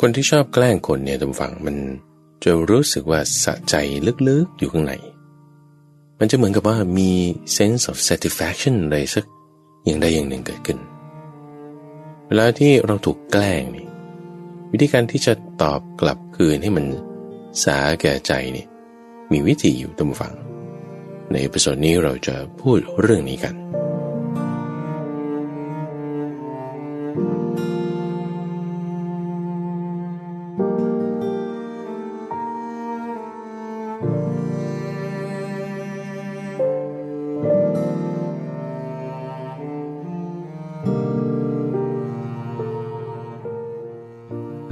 [0.00, 1.76] คนที่ชอบแกล้งคนเนี่ยท่านผู้ฟังมัน
[2.44, 3.74] จะรู้สึกว่าสะใจ
[4.28, 4.94] ลึกๆอยู่ข้างใน
[6.18, 7.10] มันจะเหมือนกับว่ามี
[7.56, 9.24] sense of satisfaction อะไรสัก
[9.84, 10.78] อย่างใดอย่างหนึ่งเกิดขึ้น
[12.28, 13.86] เวลาที่เราถูกแกล้งนี่
[14.72, 15.32] วิธีการที่จะ
[15.62, 16.86] ตอบกลับคืนให้มัน
[17.64, 18.66] สาแก่ใจนี่
[19.32, 20.34] มีวิธีอยู่ท่านผู้ฟัง
[21.30, 23.54] ใน episode นี้เราจะพูดเรื่องนี้กัน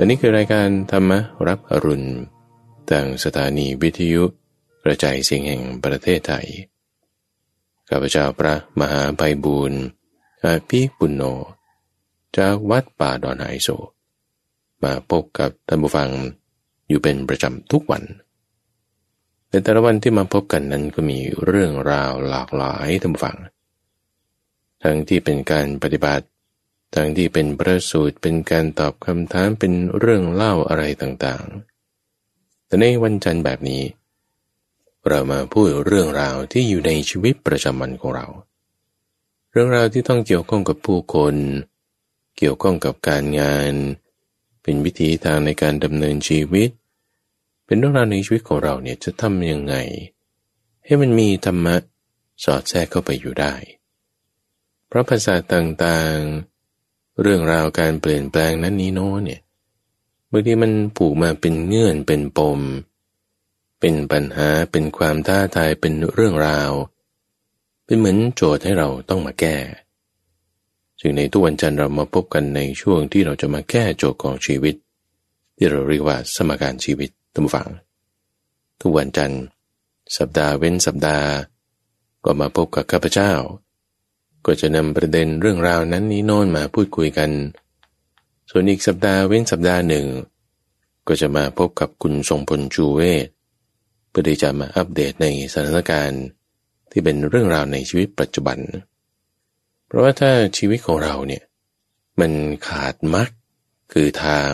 [0.05, 1.13] และนี่คือรายการธรรม
[1.49, 2.09] รับอรุณ
[2.91, 4.23] ทางสถานีวิทยุ
[4.85, 6.47] กระจายเสียงแห่งประเทศไทย
[7.89, 9.83] ข้าพเจ้าพระมหาไพบูรณ์
[10.45, 11.23] อาภิปุณโญ
[12.39, 13.69] จากวัดป่าดอนไหโศ
[14.83, 16.11] มาพบกับท่านผู้ฟัง
[16.89, 18.03] อยู่เป็นประจำทุกวัน
[19.49, 23.37] ในแต่ละวันที่มาพบกันนั้นก็มีเรื่องราวหลากหลายท่านผู้ฟัง
[24.83, 26.27] ทั้งที่เป็นการปฏิบัติ
[26.95, 33.83] ทั้งที่เป็นประสูตรเป็นการตอบคำถามเป็นเรื่องเล่าอะไรต่างๆ แต่ในวันจันทร์แบบนี้
[35.09, 38.27] เรามาพูดเรื่องราวที่อยู่ในชีวิตประจำวันของเรา
[39.51, 41.35] เรื่องราวที่ต้องเกี่ยวข้องกับผู้คน
[42.39, 43.73] เกี่ยวข้องกับการงาน
[44.63, 46.71] เป็นวิธีทางในการดำเนินชีวิต
[47.67, 49.75] เป็นเรื่องราวในชีวิตของเราเนี่ยจะทำยังไง
[50.85, 51.77] ให้มันมีธรรมะ
[52.45, 53.55] สอดแทรกเข้าไปอยู่ได้
[54.89, 56.54] เพราะภาษาต่างๆ
[57.21, 59.41] เรื่องราวการเปลี่ยนแปลงนั้นนี้โน้เนี่ย
[60.31, 62.61] บางทีมันผูกมาเป็นเงื่อนเป็นปม
[63.81, 66.73] เป็นปัญหาเป็นความท้าทายเป็นเรื่องราว
[67.85, 69.57] เป็นเหมือนโจทย์ให้เราต้องมาแก้
[71.01, 74.75] จึงในทุกวันจันทร์เรามาพบกันในช่วงที่เราจะมาแก้โจทย์ของชีวิต
[75.57, 77.69] ที่เราเรียกว่าสมการชีวิตตั้งฝัง
[78.81, 79.43] ทุกวันจันทร์
[80.17, 81.29] สัปดาห์เว้นสัปดาห์
[82.25, 83.33] ก็มาพบกับข้าพเจ้า
[84.47, 87.31] ก็จะนำประเด็นเรื่องราวนั้นนี้โน่นมาพูดคุยกัน
[88.51, 90.07] ส่วนอีกสัปดาห์เว้นสัปดาห์หนึ่ง
[91.09, 93.27] ก็จะมาพบกับคุณทรงพลจูเวศ
[94.09, 96.25] เพื่อที่จะมาอัปเดตในสถานการณ์
[96.91, 98.59] ที่เป็นเรื่องราวในชีวิตปัจจุบัน
[99.87, 101.43] เพราะว่าถ้าชีวิตของเราเนี่ย
[102.21, 102.33] มัน
[102.69, 103.29] ขาดมัก
[103.93, 104.51] คือทาง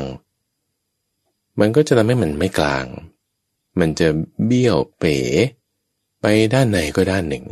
[1.60, 2.86] มันก็จะทำให้มันไม่กลาง
[3.80, 4.08] มันจะ
[4.46, 5.18] เบี้ยวเป๋
[6.20, 7.44] ไปด้านไหนก็ด้านหนึ่ง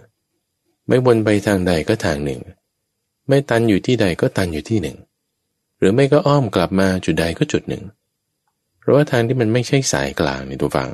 [0.89, 2.41] ไม่วนไปทางใดก็ทางหนึ่ง
[3.29, 4.97] ไม่ตันอยู่ที่ใดก็ตันอยู่ที่หนึ่ง
[5.79, 7.85] หรือไม่ก็อ้อมกลับมาจุดใดก็จุดหนึ่ง
[8.79, 10.91] เพราะว่าทางที่มันไม่ใช่สายกลางในตัวฟัง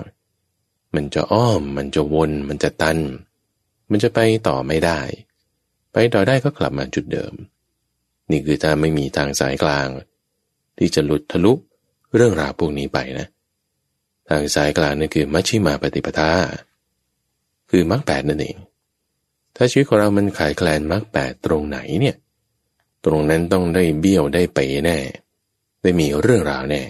[0.94, 2.98] มันจะอ้อม มันจะวน มันจะตัน
[3.90, 4.18] มันจะไป
[4.48, 5.00] ต่อไม่ได้
[5.92, 7.32] ไปต่อได้ก็กลับมาจุดเดิม
[8.30, 9.88] นี่คือถ้าไม่มีทางสายกลาง
[10.78, 11.52] ที่จะหลุดทะลุ
[12.14, 13.26] เรื่องราวพวกนี้ไปนะ
[14.28, 16.30] ทางสายกลางนั่นคือมัชชิมาปฏิปทา
[17.70, 18.56] คือมรรคแปดนั่นเอง
[19.56, 22.16] ถ้าชีวิตของเรามันขาดแคลนมรรคแปดตรงไหนเนี่ย
[23.04, 24.98] ตรงนั้นต้องได้เบี้ยวได้ไปแน่
[25.82, 26.82] ได้มีเรื่องราวแน่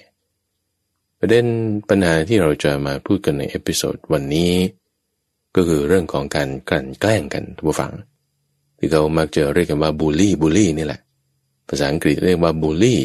[1.18, 1.46] ประเด็น
[1.88, 4.52] ปัญหาที่เราจะมาพูดกันใน episode วันนี้
[5.56, 7.92] ก็คือเรื่องของการกลั่นแกล้งกันท่านผู้ฟัง
[8.78, 11.00] ที่เขามักจะเรียกกันว่าบูลลี่บูลลี่นี่แหละ
[11.68, 13.00] ภาษาอังกฤษเรียกว่าบูลลี่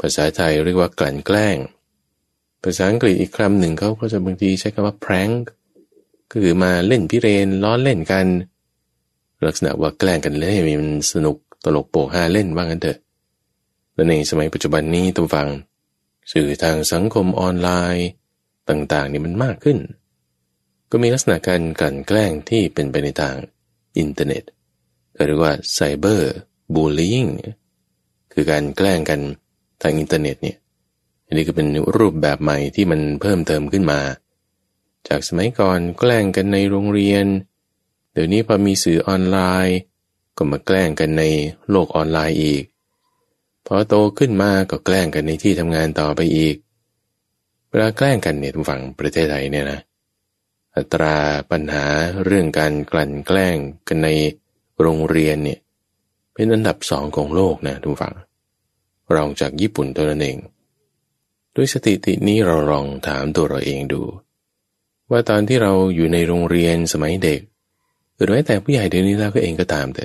[0.00, 1.56] ภาษาไทยเรียกว่ากลั่นแกล้ง
[2.64, 5.42] ภาษาอังกฤษอีกคำหนึ่งเขาก็จะบางทีใช้คำว่า prank
[6.30, 8.26] ก็คือมาเล่นพิเรนล้อเล่นกัน
[9.46, 12.98] ลักษณะว่าแกล้งกันเล่นมันสนุกตลกโปกฮาเล่นว่างั้นเถอะ
[13.94, 15.48] และในสมัยปัจจุบันนี้ตัวฟัง
[16.32, 18.08] สื่อทางสังคมออนไลน์
[18.68, 19.78] ต่างๆนี่มันมากขึ้น
[20.90, 23.36] ก็มีลักษณะการกลั่นแกล้งที่เป็นไปในทาง
[23.98, 24.42] อินเทอร์เน็ต
[25.26, 27.18] เรียกว่า cyberbully
[28.32, 29.20] คือการแกล้งกัน
[29.82, 30.56] ทางอินเทอร์เน็ตเนี่ย
[31.26, 34.00] อันนี้ก็เป็นรูปแบบใหม่ที่มันเพิ่มเติมขึ้นมา
[35.08, 37.26] จากสมัยก่อนแกล้งกันในโรงเรียน
[38.12, 39.78] เดี๋ยวนี้พอมีสื่อออนไลน์
[40.36, 41.24] ก็มาแกล้งกันใน
[41.70, 42.64] โลกออนไลน์อีก
[43.66, 46.56] พอโตขึ้นมาก็แกล้งกันในที่ทำงานต่อไปอีก
[47.70, 49.80] เวลาแกล้งกันเนี่ยทุกฝั่งประเทศไทยเนี่ยนะ
[50.76, 51.16] อัตรา
[51.50, 51.86] ปัญหา
[52.24, 53.56] เรื่องการกลั่นแกล้ง
[53.88, 54.08] กันใน
[54.80, 55.58] โรงเรียนเนี่ย
[56.34, 58.14] เป็นอันดับสองของโลกนะทุกฝั่ง
[59.14, 60.38] รองจากญี่ปุ่นตัวนั้นเอง
[61.54, 64.02] ด้วยสถิตินี้เราลองถามตัวเราเองดู
[65.10, 67.40] ว่าตอนที่เราอยู่ในโรงเรียนสมัยเด็ก
[68.20, 70.04] หรือแม้แต่ผู้ใหญ่เดี๋ยวนี้แล้วก็เองก็ตามแต่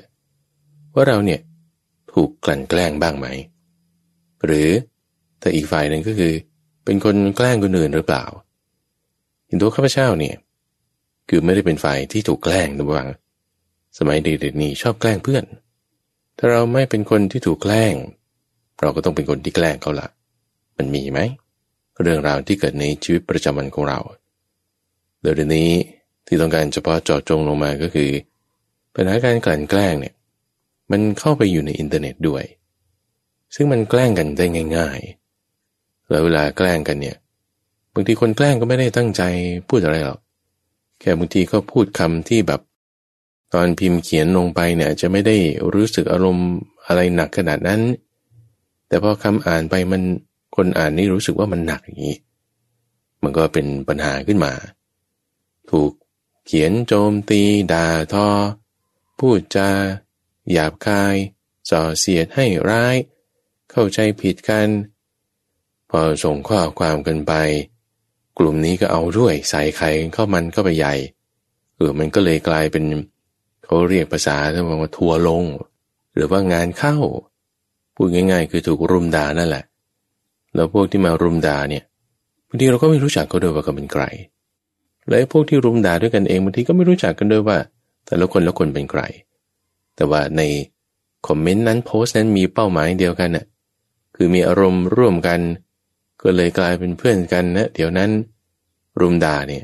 [0.94, 1.40] ว่าเราเนี่ย
[2.14, 3.28] ถูกกลั่นแกล้งบ้างไหม
[4.46, 4.70] หรือ
[5.40, 6.34] แต่อีกฝ่ายหนึ่งก็คือ
[6.86, 8.26] เป็นคนแกล้งคนอื่นหรือเปล่า
[9.48, 10.36] เห็นตัวข้าพเจ้าเนี่ย
[11.30, 13.08] คือไม่ได้เป็นฝ่ายที่ถูกแกล้งนะบัง
[13.98, 15.44] สมัยเด็กๆนี้ชอบแกล้งเพื่อน
[16.38, 17.94] ถ้าเราไม่เป็นคนที่ถูกแกล้ง
[18.82, 20.08] เราก็ต้องเป็นคนที่แกล้งเขาละ
[20.78, 21.20] มันมีไหม
[22.02, 24.00] เรื่องราวที่เกิดในชีวิตประจำวันของเรา
[25.22, 25.72] เดี๋ยวนี้
[26.28, 28.10] ที่ต้องการเฉพาะเจาะจงลงมาก็คือ
[28.94, 30.16] ปัญหาการกลั่นแกล้งเนี่ย
[30.92, 32.44] มันเข้าไปอยู่ในอินเทอร์เน็ตด้วย
[33.56, 34.46] ซึ่งมันแกล้งกันได้
[34.78, 35.00] ง่าย
[35.54, 37.18] ๆ แล้วเวลาแกล้งกันเนี่ย
[37.94, 39.22] บางทีคนแกล้งก็ไม่ได้ตั้งใจ
[39.70, 40.20] พูดอะไรหรอก
[41.00, 42.62] แค่บางทีก็พูดคำที่แบบ
[43.54, 45.36] ตอนพิมพ์เขียนลงไปเนี่ยจะไม่ได้
[45.74, 46.50] รู้สึกอารมณ์
[46.86, 47.82] อะไรหนักขนาดนั้น
[48.88, 50.02] แต่พอคำอ่านไปมัน
[50.56, 52.18] คนอ่านนี่รู้สึกว่ามันหนักอย่างนี้
[53.24, 54.52] มันก็เป็นปัญหาขึ้นมา
[55.72, 55.92] ถูก
[56.46, 57.42] เขียนโจมตี
[57.74, 58.28] ด่าทอ
[59.20, 59.70] พูดจา
[60.52, 61.16] หยาบคาย
[61.70, 62.96] ส่อเสียดให้ร้าย
[63.72, 64.70] เข้าใจผิดกัน
[65.90, 67.34] พอส่งข้อความกันไป
[68.38, 70.96] กลุ่มนี้ก็เอาด้วยใส่ไข่เข้ามันก็ไปใหญ่
[71.76, 72.84] เออมันก็เลยกลายเป็น
[73.64, 75.44] เขาเรียกภาษาที่ว่าทัวลง
[76.16, 76.98] หรือว่างานเข้า
[77.96, 79.64] พูดง่าย ๆ คือถูกรุมด่านั่นแหละ
[80.56, 81.84] แล้วพวกที่มารุมด่าเนี่ย
[82.48, 84.04] บางทีเราก็ไม่รู้จักเขาด้วยว่าเขาเป็นใคร
[85.10, 87.58] และพวกที่รุมด่าด้วยกันเองบางทีก็ไม่รู้จักกันด้วยว่า
[88.06, 89.02] แต่ละคนละคนเป็นใคร
[89.96, 90.42] แต่ว่าใน
[91.28, 93.46] คอมเมนต์นั้นโพสต์นั้นมีเป้าหมายเดียวกันน่ะ
[94.16, 95.40] คือมีอารมณ์ร่วมกัน
[96.22, 98.10] ก็เลยกลายเป็นเพื่อนกันนะเดี๋ยวนั้น
[99.00, 99.64] รุมด่าเนี่ย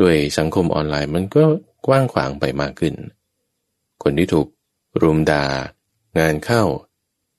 [0.00, 1.44] ด้วยสังคมออนไลน์มันก็
[1.86, 2.94] กว้างขวางไปมากขึ้น
[4.02, 4.46] คนที่ถูก
[5.02, 5.44] รุมด่า
[6.18, 6.62] งานเข้า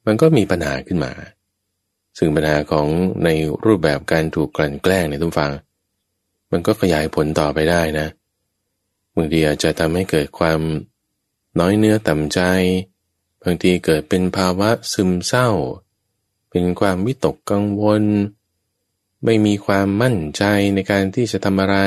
[0.05, 1.11] มันก็มีปัญหาขึ้นมา
[2.17, 2.87] ซึ่งปัญหาของ
[3.25, 3.29] ใน
[3.65, 5.51] รูปแบบการถูกกลั่นแกล้งในทุกฟัง
[6.53, 8.07] มันก็ขยายผลต่อไปได้นะ
[9.15, 10.59] บางทีอาจจะทำให้เกิดความ
[11.59, 12.39] น้อยเนื้อต่ำใจ
[13.43, 15.49] บางทีเกิดเป็นภาวะซึมเศร้า
[16.49, 18.03] เป็นความวิตกกังวล
[19.25, 20.43] ไม่มีความมั่นใจ
[20.75, 21.77] ในการที่จะทำอะไร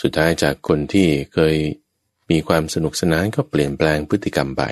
[0.00, 1.56] สุดท้ายจากคนที่เคย
[2.30, 4.62] มีความสนุกสนานก็เปลี่ยนแปลงพฤติกรรมไป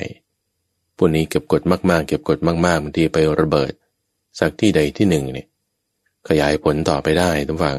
[0.96, 3.72] พวกนี้เก็บกดมากๆ เก็บกดมากๆบางทีไประเบิด
[4.38, 5.46] สักที่ใดที่หนึ่งเนี่ย
[6.28, 7.76] ขยายผลต่อไปได้ทุกฝัง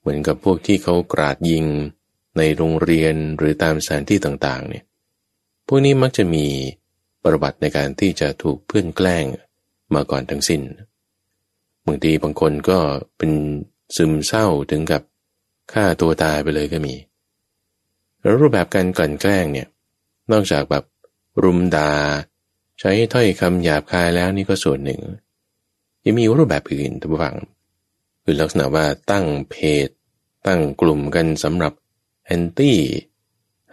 [0.00, 1.64] เหมือนกับพวกที่เขากราดยิง
[2.38, 4.84] ในโรงเรียนหรือตามสถานที่ต่างๆเนี่ย
[5.66, 6.46] พวกนี้มักจะมี
[7.24, 9.24] ประวัติในการที่จะถูกเพื่อนแกล้ง
[9.94, 10.62] มาก่อนทั้งสิน้น
[11.86, 12.78] บางทีบางคนก็
[13.18, 13.32] เป็น
[13.96, 15.02] ซึมเศร้าถึงกับ
[15.72, 16.94] ฆ่าตัวตายไปเลยก็มี
[18.20, 19.68] แล้วรูปแบบการกลั่นแกล้งเนี่ย
[20.32, 20.84] นอกจากแบบ
[21.42, 21.90] รุมดา
[22.80, 25.00] ใช้ถ้อยคำหยาบคายแล้วนี่ก็ส่วนหนึ่ง
[26.04, 27.36] ยังมีรูปแบบอื่นทุกฝัง
[28.22, 29.54] คือลักษณะว่าตั้งเพ
[29.86, 29.88] จ
[30.46, 31.72] ตั้งกลุ่มกันสำหรับ
[32.24, 32.78] แอนตี้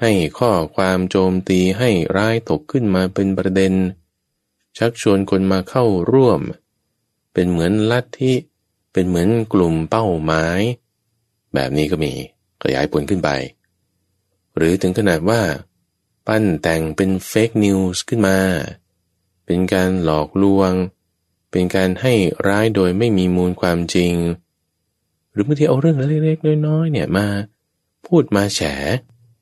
[0.01, 3.73] ให้ข้อความโจมตีให้ร้ายตกขึ้นมาเป็นประเด็น
[4.77, 6.41] ชักชวนคนมาเข้าร่วม
[7.33, 8.33] เป็นเหมือนลัทธิ
[8.93, 10.59] เป็นเหมือนกลุ่มเป้าหมาย
[11.53, 12.13] แบบนี้ก็มี
[12.63, 13.29] ขยายผลขึ้นไป
[14.55, 15.41] หรือถึงขนาดว่า
[16.27, 18.37] ปั้นแต่งเป็นเฟกนิวส์ขึ้นมา
[19.45, 20.71] เป็นการหลอกลวง
[21.51, 22.13] เป็นการให้
[22.47, 24.13] ร้ายโดยไม่มีมูลความจริง
[25.31, 27.27] หรือบางทีเอาเรื่องเล็กๆน้อยๆเนี่ยมา
[28.07, 28.61] พูดมาแฉ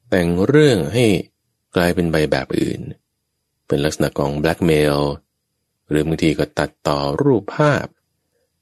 [0.09, 1.05] แต่งเรื่องให้
[1.75, 2.81] กลายเป็นใบแบบอื่น
[3.67, 4.99] เป็นลักษณะของแบล็กเมล
[5.89, 7.85] หรือบางทีก็ตัดต่อรูปภาพ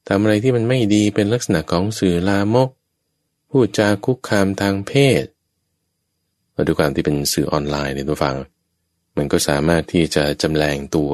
[0.08, 2.70] ทำอะไรที่มันไม่ดีเป็นลักษณะของสื่อลามก
[3.50, 4.94] พูดจาคุกคามทางเพ
[5.24, 5.26] ศ
[6.56, 8.36] มาดูความที่เป็นสื่อออนไลน์ในตัวฟัง
[9.18, 11.14] มันก็สามารถที่จะจำแรงตัว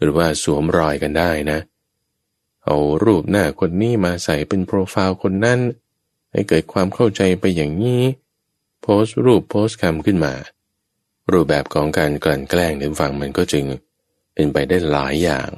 [0.00, 1.58] หรือว่าสวมรอยกันได้นะ
[2.64, 5.60] เอารูปหน้าคนนี้มาใส่เป็นโปรไฟล์คนนั้น
[6.32, 8.02] ให้เกิดความเข้าใจไปอย่างนี้
[8.82, 10.34] โพสต์รูปโพสต์คำขึ้นมา
[11.32, 13.64] รูปแบบของการกลั่นแกล้งในฝั่งมันก็จึง
[14.34, 15.50] เป็นไปได้หลายอย่าง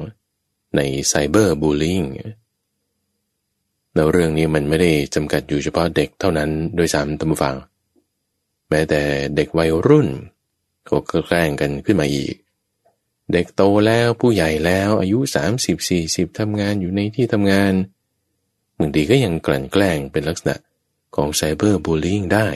[0.76, 2.02] ในไซเบอร์บูลลิง
[3.94, 7.56] แล้วเรื่องนี้มันไม่ได้จำกัดอยู่เฉพาะเด็กเท่านั้นโดยสามตัมฟัง
[8.68, 9.02] แม้แต่
[9.36, 10.08] เด็กวัยรุ่น
[10.88, 12.34] ก็แกล้งกันขึ้นมาอีก
[13.32, 15.18] เด็กโตแล้วผู้ใหญ่แล้วอายุ
[15.78, 17.74] 30-40ทำงานอยู่ในที่ทำงาน
[18.78, 20.56] บางทีก็ยังกลั่นแกล้งเป็นลักษณะ
[21.14, 22.48] ของไซเบอร์บูลลิงได้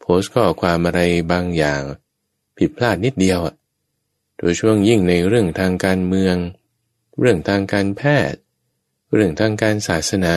[0.00, 1.00] โพสต์ข้อความอะไร
[1.32, 1.82] บางอย่าง
[2.58, 3.54] ผิดพลาดนิดเดียวอะ
[4.38, 6.36] โดยช่วงยิ่งในเรื่องทางการเมือง
[7.18, 8.38] เรื่องทางการแพทย์
[9.12, 10.34] เรื่องทางการศาสนา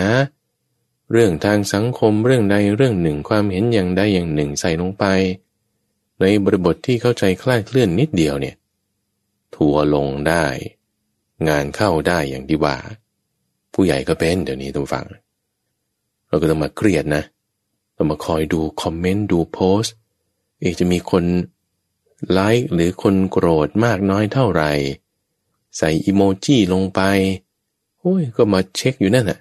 [1.12, 5.04] เรื่องทางสังคมเรื่องใดเรื่องหนึ่งความเห็นอย่างใดอย่างหนึ่งใส่ลงไป
[6.20, 8.56] ในบริบทที่เข้าใจคลาดเคลื่อนนิดเดียวเนี่ย
[9.56, 10.46] ทัวลงได้
[11.48, 12.76] งานเข้าได้อย่างที่ว่า
[13.74, 15.06] ผู้ใหญ่ก็เป็นเดี๋ยวนี้ต้องฟัง
[16.28, 17.24] เราก็ต้องมาเครียดนะ
[17.96, 19.94] ต้องมาคอยดูคอมเมนต์ดูโพสต์
[20.60, 21.24] เอกจะมีคน
[22.32, 24.72] ไลค์หรือคนโกรธมากน้อยเท่าไหร่
[25.78, 27.02] ใส่อิโมจิลงไป
[28.00, 29.40] โอ้ยก็มาเช็คอยู่นั่นแหะ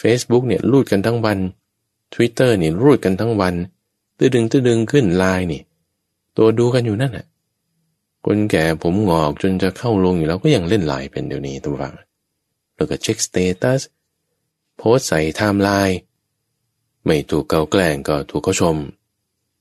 [0.00, 1.38] Facebook เนี่ยรูดกันทั้งวัน
[2.14, 3.54] Twitter นี่ยรูดกันทั้งวัน
[4.18, 5.62] ตืดึงตืดึงขึ้นไลน์นี่
[6.36, 7.26] ตัวดูกันอยู่นั่นแหละ
[8.24, 11.94] คนแก่ผมหงอกจนจะเข้าโลงอยู่แล้วก็ยังเล่นไลน์เป็นเดี๋ยวนี้ท่านผู้ฟัง
[12.76, 13.82] แล้วก็เช็ค status
[14.76, 15.98] โพสใส่ไทม์ไลน์
[17.06, 18.76] ไม่ถูกเขาแกล้งก็ถูกเขาชม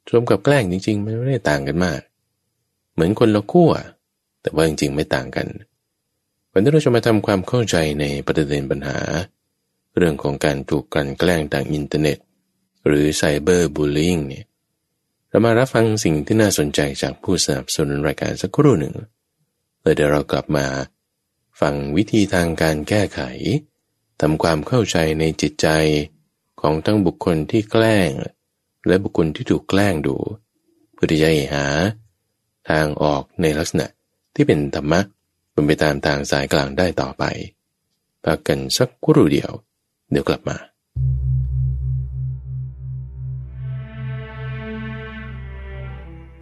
[0.10, 2.02] ชมกับแกล้งจริง ๆ มันไม่ได้ต่างกันมาก
[2.94, 3.72] เหมือนคนละขั้ว
[4.42, 5.48] แต่ว่าจริงๆไม่ต่างกัน
[6.52, 8.98] วันนี้เราจะมาทำความเข้าใจในประเด็นปัญหา
[9.98, 12.18] เรื่องของการถูกกลั่นแกล้งทางอินเทอร์เน็ต
[12.88, 14.46] หรือไซเบอร์บูลลิงเนี่ย
[15.34, 18.96] เรามารับฟังสิ่งที่น่าสนใจจากผู้สนับสนุนรายการสักครู่หนึ่ง
[19.82, 20.66] เลยเดี๋ยวเรากลับมา
[21.62, 23.22] ฟังวิธีทางการแก้ไข
[24.22, 25.68] ทำความเข้าใจในจิตใจ
[26.62, 28.10] ของทั้งบุคคลที่แกล้ง
[28.88, 30.16] และบุคคลที่ถูกแกล้งดู
[30.94, 31.66] เพื่อที่จะหา
[32.70, 33.88] ทางออกในลักษณะ
[34.36, 35.02] ที่เป็นธรรมะ
[35.52, 37.24] เป็นไปตามทางสายกลางได้ต่อไป
[38.24, 39.52] พักกันสักครู่เดียว
[40.12, 40.58] เดี๋ยวกลับมา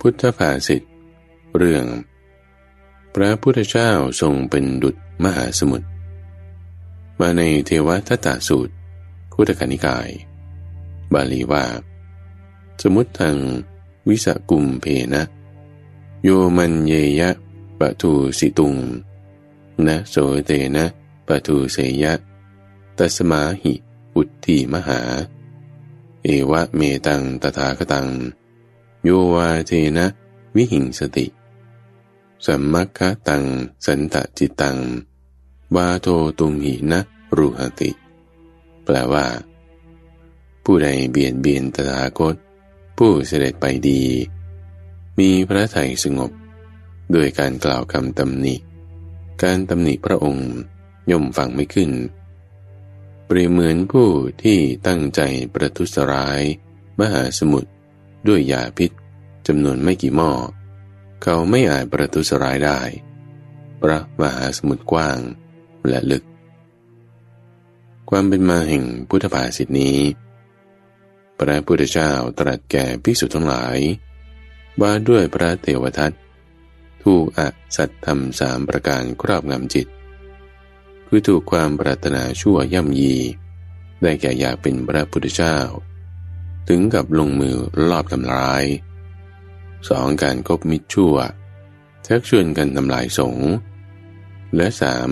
[0.05, 0.81] พุทธภาษิต
[1.57, 1.85] เรื่อง
[3.15, 3.91] พระพุทธเจ้า
[4.21, 5.87] ทรงเป็นดุจมหาสมุทร
[7.19, 8.73] มาในเทวทัตตสูตร
[9.33, 10.09] พุทธกนิกาย
[11.13, 11.65] บาลีว่า
[12.81, 13.37] สมุติทาง
[14.09, 15.23] วิสกุมเพนะ
[16.23, 17.29] โยมันเยยะ
[17.79, 18.75] ปะทูสิตุง
[19.87, 20.15] นะโส
[20.45, 20.85] เตนะ
[21.27, 22.13] ปะทูเสยะ
[22.97, 23.73] ตัสมาหิ
[24.15, 24.99] อุตติมหา
[26.23, 28.07] เอวะเมตังตถาคตัง
[29.03, 30.05] โยวาเทนะ
[30.55, 31.25] วิหิงสติ
[32.45, 33.43] สัมมัคคะตัง
[33.85, 34.77] สันตจิตัง
[35.75, 36.07] วาโท
[36.39, 36.99] ตุงหินะ
[37.37, 37.91] รูหติ
[38.83, 39.25] แปลว่า
[40.63, 42.35] ผู้ใดเบียดเบียนตถาคต
[42.97, 44.01] ผู้เสด็จไปดี
[45.19, 46.31] มีพระทัยสงบ
[47.15, 48.55] ด้วยการกล่าวคำตำหนิ
[49.43, 50.51] การตำหนิพระองค์
[51.11, 51.91] ย่อมฟังไม่ขึ้น
[53.25, 54.09] เปรียบเหมือนผู้
[54.43, 55.21] ที่ตั้งใจ
[55.53, 56.41] ประทุษร้าย
[56.99, 57.69] มหาสมุทร
[58.27, 58.91] ด้วยยาพิษ
[59.47, 60.31] จำนวนไม่กี่หม้อ
[61.23, 62.79] เขาไม่อาจประทุษร้ายได้
[63.81, 65.19] พระมหาสมุทรกว้าง
[65.87, 66.23] และลึก
[68.09, 69.99] ความเป็นมาแห่งพุทธภาษิตนี้
[71.37, 73.77] พระพุทธเจ้าตรัสแก่ภิกษุทั้งหลาย
[74.81, 76.11] ว่าด้วยพระเทวทัต
[77.03, 77.41] ถูกอ
[77.75, 79.87] สัตธรรมสามประการครอบงำจิต
[81.07, 83.15] คือถูกความปรารถนาชั่วย่ำยี
[84.01, 85.57] ได้แก่อยากเป็นพระพุทธเจ้า
[86.67, 87.55] ถึงกับลงมือ
[87.89, 88.63] ลอบทำร้าย
[89.89, 91.15] สองการคบมิตรชั่ว
[92.07, 93.37] ชักชวนกันทำลายสง
[94.55, 95.09] และสาม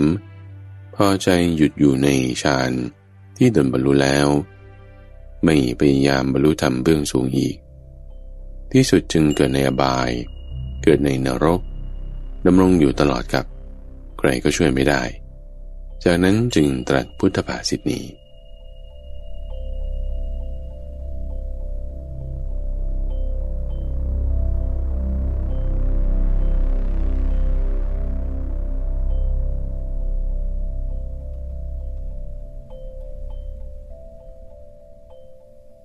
[0.94, 2.08] พอใจหยุดอยู่ใน
[2.42, 2.72] ฌาน
[3.36, 4.28] ที่ตนบรรลุแล้ว
[5.44, 7.56] ไม่พยายามบรรลุธรรมเบื้องสูงอีก
[8.72, 10.10] ที่สุดจึงเกิดในอบาย
[10.82, 11.60] เกิดในนรก
[12.46, 13.44] ดำรงอยู่ตลอดกับ
[14.18, 15.02] ใครก็ช่วยไม่ได้
[16.04, 18.04] จากนั้นจึงตรัสพุทธภาษิตนี้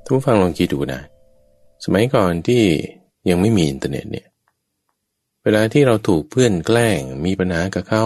[0.06, 1.02] ท่านผู้ฟังลองคิดดูนะ
[1.84, 2.64] สมัยก่อนที่
[3.30, 4.28] ยังไม่มีอินเทอร์เน็ตเนี่ย
[5.44, 8.06] เวลาที่เราถูกเพื่อนแกล้งมีปัญหากับเขา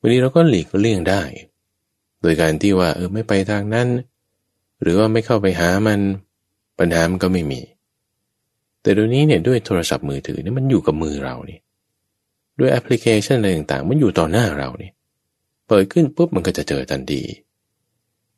[0.00, 1.22] วันนี้เราก็หลีกเลี่ยงได้
[2.22, 3.88] โดยการที่ว่าเออไม่ไปทางนั้น
[4.82, 6.00] หรือว่าไม่เข้าไปหามัน
[6.78, 7.60] ปัญหามันก็ไม่มี
[8.82, 11.58] แต่เดี๋ยวนี้เนี่ยด้วยโทรศัพท์มือถือเนี่ยมันอยู่กับมือเรานี่
[12.58, 14.92] ด้วยแอปพลิเคชันอะไรต่างๆ มันอยู่ต่อหน้าเราเนี่ย
[15.68, 17.22] เปิดขึ้นปุ๊บมันก็จะเจอทันที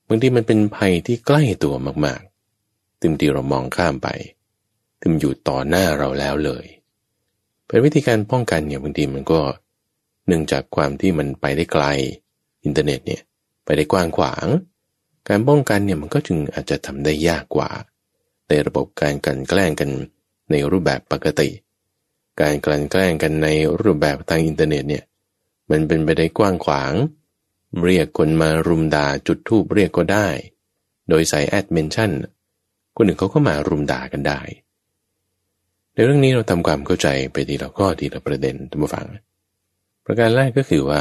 [0.09, 1.75] บางทีมันเป็นภัยที่ใกล้ตัว
[2.07, 2.21] มาก
[3.01, 4.09] ตึมทีเรามองข้ามไป
[5.03, 6.67] ตึมอยู่ต่อหน้าเราแล้วเลย
[7.67, 9.41] แล้ววิธีการป้องกันเนี่ยบางทีมันก็
[10.27, 11.85] เนื่องจากความที่มันไปได้ไกล
[12.65, 13.23] อินเทอร์เน็ตเนี่ย
[13.65, 14.47] ไปได้กว้างขวาง
[15.29, 17.71] การป้องกันเนี่ยมันก็จึงอาจจะทำได้ยากกว่า
[18.49, 19.91] ในระบบการกลั่นแกล้งกัน
[20.51, 21.49] ในรูปแบบปกติ
[22.41, 23.49] การกลั่นแกล้งกันใน
[23.83, 25.05] รูปแบบทางอินเทอร์เน็ตเนี่ย
[25.71, 26.93] มันเป็นไปได้กว้างขวาง
[27.85, 30.29] เรียกคนมารุมด่าจุดธูปเรียกก็ได้
[31.09, 32.11] โดยใส่ add mention
[33.01, 34.41] คนหนึ่งเขาก็มารุมด่ากันได้
[35.93, 39.07] ในเรื่องนี้เราทำความเข้าใจไปทีละข้อทีละประเด็นท่านผู้ฟัง
[40.05, 41.01] ประการแรกก็คือว่า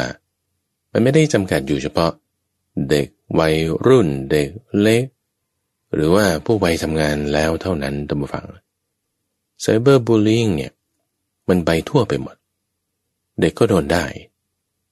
[0.92, 2.12] มันไม่ได้จำกัดอยู่เฉพาะ
[2.89, 3.08] เด็ก
[3.39, 3.56] วัย
[3.88, 4.50] รุ่น เด็ก
[4.82, 5.04] เล็ก
[5.94, 8.46] หรือว่าผู้วัยทำงานแล้วเท่านั้นท่านผู้ฟัง
[9.62, 10.74] cyberbullying เนี่ย
[11.50, 12.36] มันไปทั่วไปหมด
[13.39, 14.06] เด็กก็โดนได้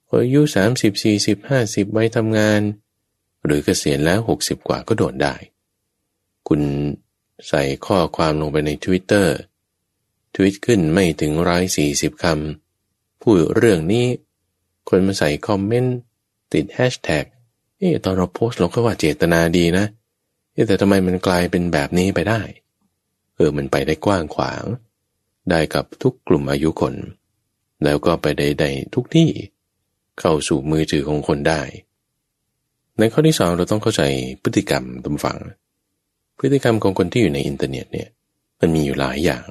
[0.10, 2.62] อายุสามสิบสี่สิบห้าสิบวัยทำงาน
[3.46, 5.36] หรือเกษียณแล้วหกสิบกว่าก็โดนได้
[6.48, 6.62] คุณ
[7.48, 9.28] ใส่ข้อความลงไปใน Twitter
[10.34, 14.06] ทวิตขึ้นไม่ถึงร้อยสี่สิบคำพูดเรื่องนี้
[14.90, 15.98] คนมาใส่คอมเมนต์
[16.54, 17.26] ติดแฮชแท็ก
[17.78, 19.86] เอ๊ตอนเราโพสต์เราก็ว่าเจตนาดีนะ
[20.68, 22.42] แต่ทำไมมันกลายเป็นแบบนี้ไปได้
[23.36, 24.64] เออมันไปได้กว้างขวาง
[25.50, 26.96] ได้กับทุกกลุ่มอายุคน
[27.84, 29.30] แล้วก็ไปได้ได้ทุกที่
[30.20, 31.62] เข้าสู่มือถือของคนได้
[32.98, 34.04] ในข้อที่สองเราต้องเข้าใจ
[34.44, 35.38] พฤติกรรมตามฝัง
[36.38, 38.10] พฤติกรรมของคนที่อยู่ในอินเทอร์เน็ตเนี่ย
[38.60, 39.46] มันมีอยู่หลายอย่าง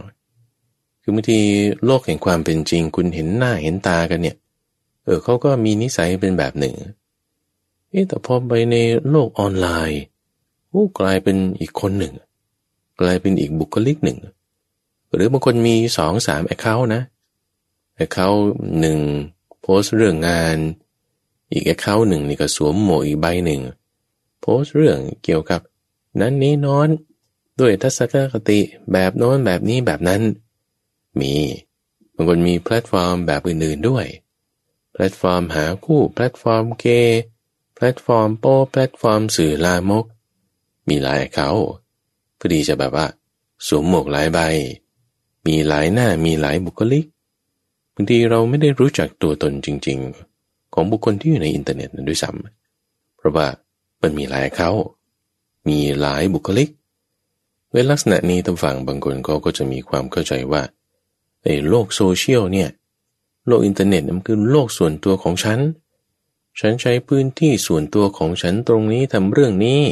[1.02, 1.38] คือบางที
[1.84, 4.36] โลกแห่งความเป็นจริง คุณเห็นหน้าเห็นตากันเนี่ย
[5.04, 6.74] เออเขาก็มีนิสัยเป็นแบบหนึ่ง
[7.90, 8.76] เอ๊แต่พอไปใน
[9.10, 10.02] โลกออนไลน์
[10.68, 12.14] โอ้กลายเป็นอีกคนหนึ่ง
[13.00, 14.18] กลายเป็นอีกบุคลิกหนึ่ง
[15.14, 17.02] หรือบางคนมีสองสาม account นะ
[17.96, 18.42] account
[18.80, 18.98] หนึ่ง
[19.60, 20.56] โพสเรื่องงาน
[21.52, 23.60] อีก account หนึ่งนี่ก็สวมหมวกอีกใบหนึ่ง
[24.40, 25.60] โพสเรื่องเกี่ยวกับ
[26.20, 26.88] นั่นนี่โน่น
[27.60, 28.60] ด้วยทัศนคติ
[28.92, 30.22] แบบโน้นแบบนี้แบบนั้น
[31.20, 31.32] มี
[32.14, 34.06] บางคนมีแพลตฟอร์มแบบอื่นๆด้วย
[34.92, 37.20] แพลตฟอร์มหาคู่แพลตฟอร์มเกย์
[37.74, 40.04] แพลตฟอร์มโป้แพลตฟอร์มสื่อลามก
[40.88, 41.48] มีหลายเขา
[42.38, 43.06] พอดีจะแบบว่า
[43.66, 44.38] สวมหมวกหลายใบ
[45.46, 47.04] มีหลายหน้ามีหลายบุคลิก
[47.94, 49.98] บางทีเราไม่ได้รู้จักตัวตนจริง
[50.36, 53.46] ๆ ของบุคคลที่อยู่ในอินเทอร์เน็ตนั้นด้วยซ้ำเพราะว่า
[54.02, 54.70] มันมีหลายเขา
[55.68, 56.68] มีหลายบุคลิก
[57.72, 60.62] ในลักษณะนี้ท่านผู้ฟังบางคนเขาก็จะมีความเข้าใจว่า
[61.42, 62.70] ไอ้โลกโซเชียลเนี่ย
[63.46, 65.60] โลกอินเทอร์เน็ตมันคือโลกส่วนตัวของฉัน
[66.60, 69.82] ฉันใช้พื้นที่ส่วนตัวของฉันตรงนี้ทำเรื่องนี้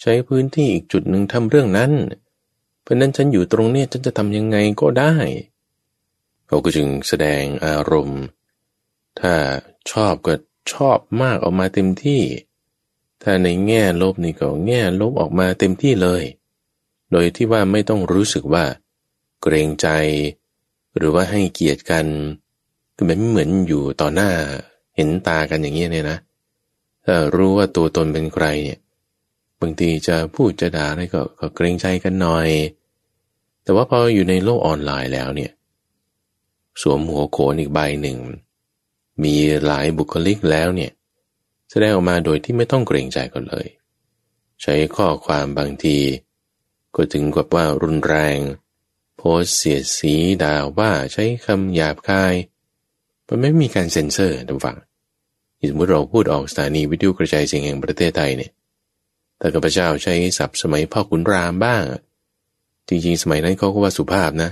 [0.00, 1.92] ใช้พื้นที่อีกจุดหนึ่งทำเรื่องนั้น
[2.82, 5.14] เพราะนั้นฉันอยู่ตรงนี้ฉันจะทำยังไงก็ได้
[6.46, 8.22] เขาก็จึงแสดงอารมณ์
[9.20, 9.34] ถ้า
[9.90, 10.34] ชอบก็
[10.72, 12.22] ชอบมากออกมาเต็มที่
[13.24, 16.22] ถ้าในแง่ลบนี่ก็แง่ลบออกมาเต็มที่เลย
[17.10, 18.64] โดยที่ว่าไม่ต้องรู้สึกว่า
[19.42, 19.88] เกรงใจ
[20.96, 22.06] หรือว่าให้เกียรติกัน
[22.94, 24.30] คือมันไม่เหมือนอยู่ต่อหน้า
[24.96, 26.18] เห็นตากันอย่างนี้ยเนี่ยนะ
[27.04, 28.78] ถ้ารู้ว่าตัวตนเป็นใครเนี่ย
[29.60, 32.48] บางทีจะพูดจะด่าอะไรก็ก็เกรงใจกันหน่อย
[33.62, 35.52] แต่ว่าพออยู่ในโลกออนไลน์แล้วเนี่ย
[36.80, 38.18] สวมหัวโขนอีกใบหนึ่ง
[39.22, 39.34] มี
[39.66, 40.92] หลายบุคลิกแล้วเนี่ย
[41.76, 43.66] แสดงออกมาโดยที่ไม่ต้องเกรงใจกันเลย
[44.62, 45.98] ใช้ข้อความบางที
[46.94, 48.38] ก็ถึงกับว่ารุนแรง
[49.16, 52.34] โพสเสียดสีด่าว่าใช้คำหยาบคาย
[53.28, 54.78] มันไม่มีการเซ็นเซอร์ทุกฝั่ง
[55.70, 58.52] สมมติเราพูดออกสถานีวิทยุกระจายเสียงแห่งประเทศไทยเนี่ย
[59.38, 61.82] แต่ข้าพเจ้าใช้ศัพท์สมัยพ่อขุนรามบ้าง
[62.88, 64.50] จริงๆ สมัยนั้นเขาก็ว่าสุภาพนะ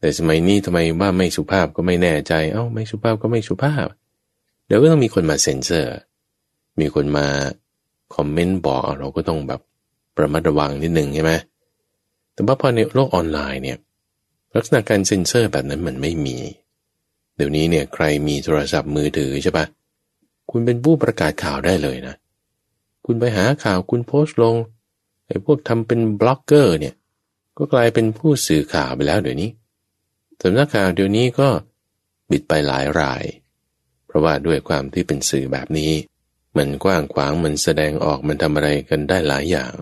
[0.00, 3.86] แต่สมัยนี้ทำไมว่าไม่สุภาพก็ไม่แน่ใจ เอ้าไม่สุภาพก็ไม่สุภาพ
[4.66, 5.90] เดี๋ยวก็ต้องมีคนมาเซ็นเซอร์
[6.80, 7.26] มีคนมา
[8.14, 9.60] คอมเมนต์บอกเราก็ต้องแบบ
[10.20, 11.32] ระมัดระวังนิดหนึ่งใช่ไหม
[12.32, 13.78] แต่ว่าพอในโลกออนไลน์เนี่ย
[14.54, 16.36] ลักษณะการเซ็นเซอร์แบบนั้นมันไม่มี
[17.36, 19.66] เดี๋ยวนี้เนี่ยใครมีโทรศัพท์มือถือใช่ปะ
[20.50, 22.14] คุณเป็นผู้ประกาศข่าวได้เลยนะ
[23.06, 24.56] คุณไปหาข่าวคุณโพสต์ลง
[25.26, 26.94] ไอ้พวกทำเป็นบล็อกเกอร์เนี่ย
[27.58, 29.50] ก็กลายเป็นผู้สื่อข่าวไปแล้วเดี๋ยวนี้
[30.42, 31.48] สำนักข่าวเดี๋ยวนี้ก็
[32.30, 33.24] บิดไปหลายราย
[34.06, 35.92] เพราะว่าด้วยความที่เป็นสื่อแบบนี้
[36.56, 39.72] มันกว้างขวางมันแสดงออกมันทำอะไรกันได้หลายอย่าง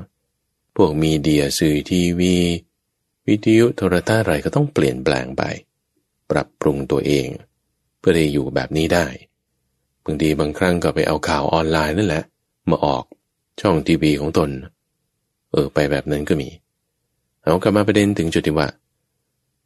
[0.77, 2.37] พวกมีเดียสื่อทีวี
[3.27, 5.43] วิทยุโทรทัศน์อะไรก็ต้องเปลี่ยนแปลงไป
[6.31, 7.29] ปรับปรุงตัวเอง
[7.99, 9.07] เพื่อได้อยู่แบบนี้ได้
[10.05, 12.23] บางทีบางครั้งก็ไปเอาข่าวออนไลน์นั่นแหละ
[12.71, 13.05] มาออก
[13.61, 14.51] ช่องทีวีของตน
[15.53, 16.49] เออ ไปแบบนั้นก็มี
[17.43, 18.69] เอากลับมาประเด็นถึงจุดที่ว่า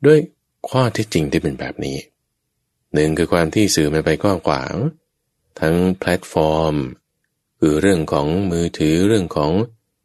[0.06, 0.18] ด้วย
[0.68, 1.96] ข้อที่จริงที่เป็นแบบนี้
[2.94, 4.74] หนึ่งคือความที่สื่อมันไปกว้างขวาง
[5.60, 6.74] ทั้งแพลตฟอร์ม
[7.58, 9.50] คือเรื่องของมือถือเรื่องของ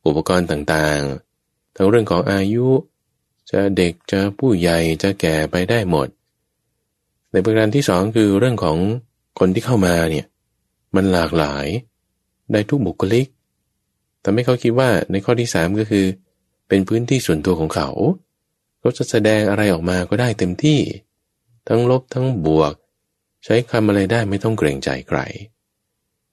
[0.05, 2.67] อุปกรณ์ต่างๆ ทั้งเรื่องของอายุ
[3.51, 6.07] จะเด็กจะผู้ใหญ่จะแก่ไปได้หมด
[7.31, 8.77] ในประการที่สองคือเรื่องของ
[9.39, 10.25] คนที่เข้ามาเนี่ย
[10.95, 11.67] มันหลากหลาย
[12.51, 13.27] ได้ทุกบุคลิก
[14.21, 16.05] แต่ไม่เขาคิดว่าในข้อที่สามก็คือ
[16.67, 17.89] เป็นพื้นที่ส่วนตัวของเขา
[18.79, 20.79] เขาจะแสดงอะไรออกมาก็ได้เต็มที่
[21.67, 22.73] ทั้งลบทั้งบวก
[23.43, 25.19] ใช้คำอะไรได้ไม่ต้องเกรงใจใคร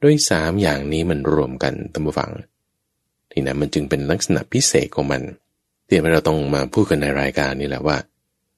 [0.03, 2.31] ด้วยสามอย่างนี้มันรวมกันตั้งฟัง
[3.31, 5.23] ที่นั้นมันจึงเป็นลักษณะพิเศษของมัน
[5.87, 7.99] ที่เราต้องมาพูดกันในรายการนี้แหละว่า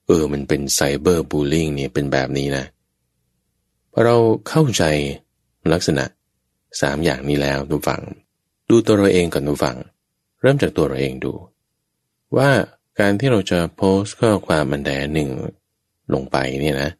[0.06, 2.64] เออมันเป็นไซเบอร์บูลลิงเนี่ยเป็นแบบนี้นะ
[3.92, 4.16] พอเรา
[4.48, 4.84] เข้าใจ
[5.72, 6.04] ลักษณะ
[6.80, 8.02] สามอย่างนี้แล้วทุกฝัง
[8.68, 9.76] ดูตัวเราเองก่อนทุกฝัง
[10.40, 11.32] เริ่มจากตัวเราเองดู
[12.36, 12.48] ว่า
[13.00, 15.28] การที่เราจะโพสต์ข้อความมันแดหนึ่ง
[16.14, 16.90] ลงไปเนี่ยนะ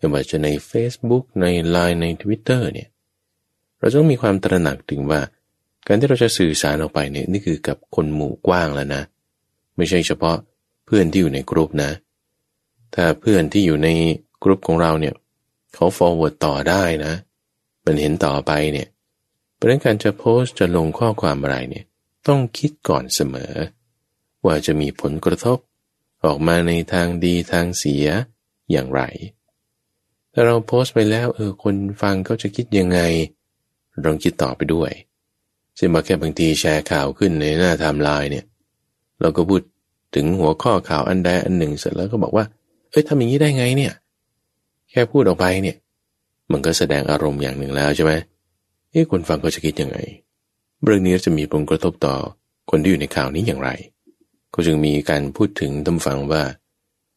[0.00, 2.88] ไม่ว่าจะใน Facebook ใน Line ใน Twitter เนี่ย
[3.78, 5.20] เราต้องมีความตระหนักถึงว่า
[5.86, 9.02] การที่เราจะสื่อสารออกไปเนี่ยนี่คือกับคนหมู่กว้างแล้วนะ
[9.76, 10.36] ไม่ใช่เฉพาะ
[10.86, 11.90] เพื่อนที่อยู่ในกลุ่มนะ
[12.94, 13.88] ถ้าเพื่อนที่อยู่ใน
[14.42, 15.14] กลุ่มของเราเนี่ย
[15.74, 17.14] เขา forward ต่อได้นะ
[17.84, 18.88] มันเห็นต่อไปเนี่ย
[19.54, 21.84] เพราะนั้นการจะโพสต์จะลงข้อความอะไรเนี่ย
[22.28, 23.52] ต้องคิดก่อนเสมอ
[24.44, 25.58] ว่าจะมีผลกระทบ
[26.24, 28.06] ออกมาในทางดีทางเสีย
[28.70, 29.02] อย่างไร
[30.46, 33.00] เราโพสต์ไปแล้วเออคนฟังเขาจะคิดยังไง
[34.04, 34.92] ลองคิดต่อไปด้วย
[35.80, 38.44] ช่นมาแค่บางทีแชร์ข่าวขึ้นในหน้าไทม์ไลน์เนี่ย
[39.20, 39.62] เราก็พูด
[40.14, 42.44] ถึงหัวข้อข่าวอันใดอันหนึ่งเสร็จแล้วก็บอกว่า
[42.90, 43.92] เอ้ยทำอย่างนี้ได้ไงเนี่ย
[44.90, 45.76] แค่พูดออกไปเนี่ย
[46.52, 48.12] มันก็แสดงอารมณ์อย่างหนึ่งแล้วใช่ไหม
[48.90, 49.98] เอ้คนฟังก็จะคิดยังไง
[50.84, 52.14] เรื่องนี้จะมีผลกระทบต่อ
[52.70, 53.70] คนที่อยู่ในข่าวนี้อย่างไร
[54.54, 56.42] ก็จึงมีการพูดถึงตำฟังว่า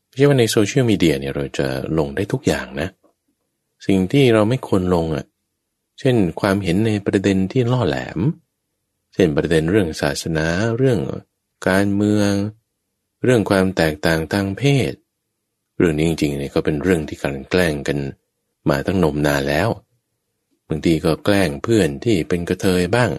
[0.08, 2.90] ไม่ใช่ว่าในโซเชียลมีเดียเนี่ยเราจะลงได้ทุกอย่างนะ
[3.86, 5.26] สิ่งที่เราไม่ควรลงอะ
[6.00, 8.20] เช่นความเห็นในประเด็นที่ล่อแหลม
[9.14, 11.00] เช่นประเด็นเรื่องศาสนา เรื่อง
[11.68, 12.32] การเมือง
[13.24, 14.94] เรื่องความแตกต่างทางเพศ
[15.78, 18.00] เรื่องนี้จริงๆเนี่ยก็เป็นเรื่องที่การแกล้งกัน
[18.70, 19.70] มาตั้งนมนานแล้ว
[20.68, 23.12] บางทีก็แกล้งเพื่อนที่เป็นกระเทยบ้าง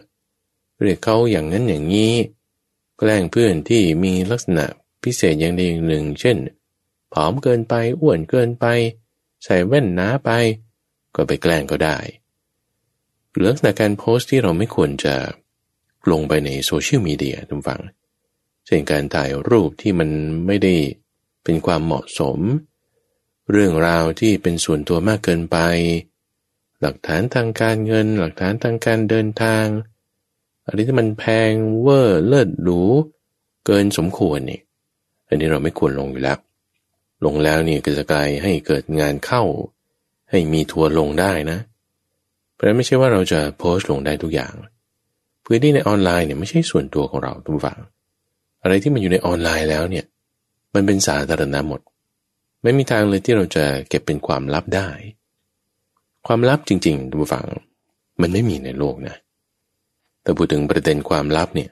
[0.80, 2.14] เรียกเขาอย่างนั้นอย่างนี้
[2.98, 4.64] แกล้งเพื่อนที่มีลักษณะ
[5.02, 6.36] พิเศษอย่างใดอย่างหนึ่ง เช่น
[7.12, 8.66] ผอมเกินไปอ้วนเกินไป
[9.44, 10.30] ใส่แว่นหนาไป
[11.14, 11.98] ก็ไปแกล้งก็ได้
[13.30, 15.14] หรือลักษณะการโพสต์ที่เราไม่ควรจะ
[16.10, 17.80] ลงไปในโซเชียลมีเดียทุกฝัง
[18.66, 20.10] เช่นการถ่ายรูปที่มัน
[20.46, 20.74] ไม่ได้
[21.44, 22.38] เป็นความเหมาะสม
[23.52, 25.58] เรื่องราวที่เป็นส่วนตัวมากเกินไป
[26.80, 29.66] หลักฐานทางการเงิน หลักฐานทางการเดินทาง
[30.64, 32.80] อะไรที่มันแพงเวอร์เลิศหรู
[33.66, 34.60] เกินสมควรนี่
[35.28, 36.38] อันนี้เราไม่ควรลงอยู่แล้ว
[37.24, 39.42] ลงแล้วนี่ก็จะกลายให้เกิดงานเข้า
[40.30, 41.58] ให้มีทัวร์ลงได้นะ
[42.54, 44.54] เพราะไม่ใช่ว่าเราจะโพสต์ลงได้ทุกอย่าง
[45.44, 47.80] พื้นที่ในออนไลน์เนี่ยไม่ใช่ส่วนตัวของเราทุกฝัง
[48.62, 50.04] อะไรที่มันอยู่ในออนไลน์แล้วเนี่ย
[50.74, 51.80] มันเป็นสาธารณะหมด
[52.62, 54.88] ไม่มีทางเลยที่เราจะเก็บเป็นความลับได้
[56.26, 57.46] ความลับจริงๆทุกฝัง
[58.20, 59.16] มันไม่มีในโลกนะ
[60.22, 61.70] แต่พูดถึงประเด็นความลับเนี่ย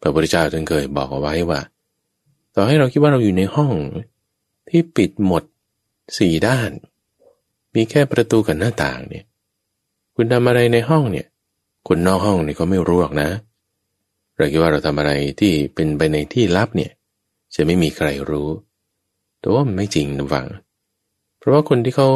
[0.00, 1.60] พระพุทธเจ้าท่านเคยบอกเอาไว้ว่า
[2.54, 3.72] ต่อให้เราคิดว่าเราอยู่ในห้อง
[4.68, 5.42] ที่ปิดหมด
[6.18, 6.70] สี่ด้าน
[7.74, 9.24] มีแค่ประตูกับหน้าต่างเนี่ย
[10.14, 11.26] คุณทำอะไรในห้องเนี่ย
[11.88, 13.28] คนนอกห้องเนี่ยเขาไม่รู้หรอกนะ
[14.36, 16.90] เราคิดว่าเราทำอะไรที่เป็นไปในที่ลับเนี่ย
[17.54, 18.48] จะไม่มีใครรู้
[19.40, 20.46] แต่ว่ามันไม่จริงนะฟัง
[21.38, 22.08] เพราะว่าคนที่เขา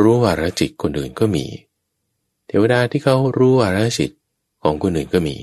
[0.00, 1.44] รู้วาระจิตคนอื่นก็มี
[2.46, 4.10] เทวดาที่เขารู้วาระจิต
[4.62, 5.36] ของคนอื่นก็มี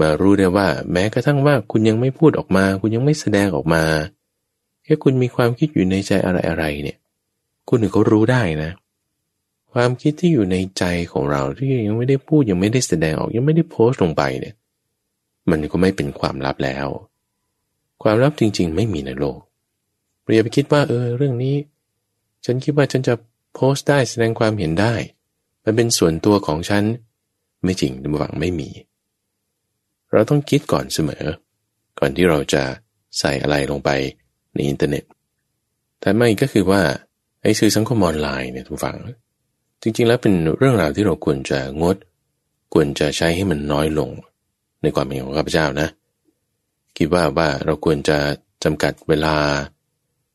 [0.00, 3.82] มารู้ได้ว่า แม้กระทั่งว่าคุณยังไม่พูดออกมา คุณยังไม่แสดงออกมา
[4.84, 6.98] แค่คุณมีความคิดอยู่ในใจอะไรอะไรเนี่ย
[7.68, 8.70] คุณหนึ่งเขารู้ได้นะ
[9.72, 14.54] ความคิดที่อยู่ในใจของเราที่ยังไม่ได้พูดยังไม่ได้แสดงออก ยังไม่ได้โพสต์ลงไปเนี่ย
[15.50, 16.88] มันก็ไม่เป็นความลับแล้ว
[18.02, 19.38] ความลับจริง ๆ ไม่มีในโลก
[20.22, 21.56] เราอย่าไปคิดว่าเออเรื่องนี้
[22.44, 23.14] ฉันคิดว่าฉันจะ
[23.54, 24.94] โพสต์ได้แสดงความเห็นได้
[25.64, 26.84] มันเป็นส่วนตัวของฉัน
[27.64, 28.70] ไม่จริงดหวังไม่มี
[30.12, 31.24] เราต้องคิดก่อนเสมอ
[31.98, 32.62] ก่อนที่เราจะ
[33.18, 33.90] ใส่อะไรลงไป
[34.54, 35.04] ในอินเทอร์เน็ต
[36.00, 36.82] แต่ไม่ก็คือว่า
[37.42, 38.96] ไอ้สื่อสังคมออนไลน์เนี่ยทุกฝัง
[39.82, 41.96] จริงๆ แล้วเป็นเรื่องราวที่เราควรจะงด
[42.74, 44.10] ควรจะใช้ให้มันน้อยลง
[44.82, 45.88] ในความเห็นของข้าพเจ้านะ
[46.96, 48.18] คิดว่าว่าเราควรจะ
[48.64, 49.36] จำกัดเวลา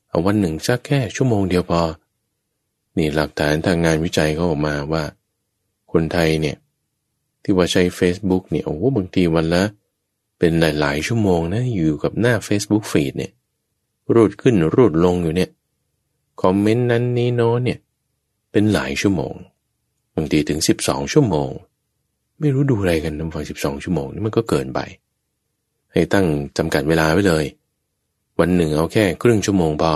[0.09, 1.81] เอาวันหนึ่งสักแค่ชั่วโมงเดียวพอ
[2.97, 5.03] นี่หลักฐานทางงานวิจัยเขาออกมาว่า
[5.91, 6.57] คนไทยเนี่ย
[7.43, 9.63] ที่ว่าใช้ Facebook เนี่ยโอ้บางทีวันละ
[10.39, 13.31] เป็นหลาย ๆ ชั่วโมงนะอยู่กับหน้า Facebook Feed เนี่ย
[14.13, 15.49] รูดขึ้นรูดลงอยู่เนี่ย
[16.41, 17.79] คอมเมนต์นั้นนี้โน้นเนี่ย
[18.51, 19.33] เป็นหลายชั่วโมง
[20.15, 21.49] บางทีถึงสิบสองชั่วโมง
[22.39, 24.79] ไม่รู้ดูอะไรกันน้ำฟังสิบสองชั่วโมงนี่มันก็เกินไป
[25.91, 26.25] ให้ตั้ง
[26.57, 27.45] จำกัดเวลาไว้เลย
[28.39, 29.93] วันหนึ่งเอาแค่ครึ่งชั่วโมงพอ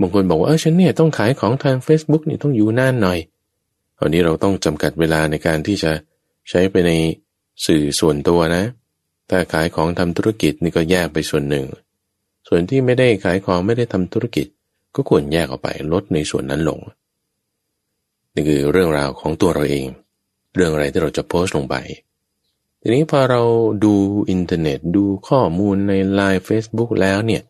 [0.00, 3.18] บางคนบอกว่าเออฉันเนี่ยต้องขายของทาง Facebook นี่ต้องอยู่นานหน่อย
[3.98, 5.92] อันนี้เราต้องจำกัดเวลาในการที่จะ
[6.48, 6.90] ใช้ไปใน
[7.66, 8.64] สื่อส่วนตัวนะ
[9.30, 11.66] ถ้าขายของทำธุรกิจนี่ก็แยกไปส่วนหนึ่ง
[12.48, 14.46] ส่วนที่ไม่ได้ขายของไม่ได้ทำธุรกิจ
[14.94, 16.80] ก็ควรแยกออกไปลดในส่วนนั้นลง
[18.34, 19.86] นี่คือเรื่องราวของตัวเราเอง
[20.54, 21.76] เรื่องอะไรที่เราจะโพสต์ลงไป
[22.80, 23.42] ทีนี้พอเรา
[23.84, 23.94] ดู
[24.30, 27.42] อินเทอร์เน็ตดูข้อมูลในไลน์ Facebook แล้วเนี่ย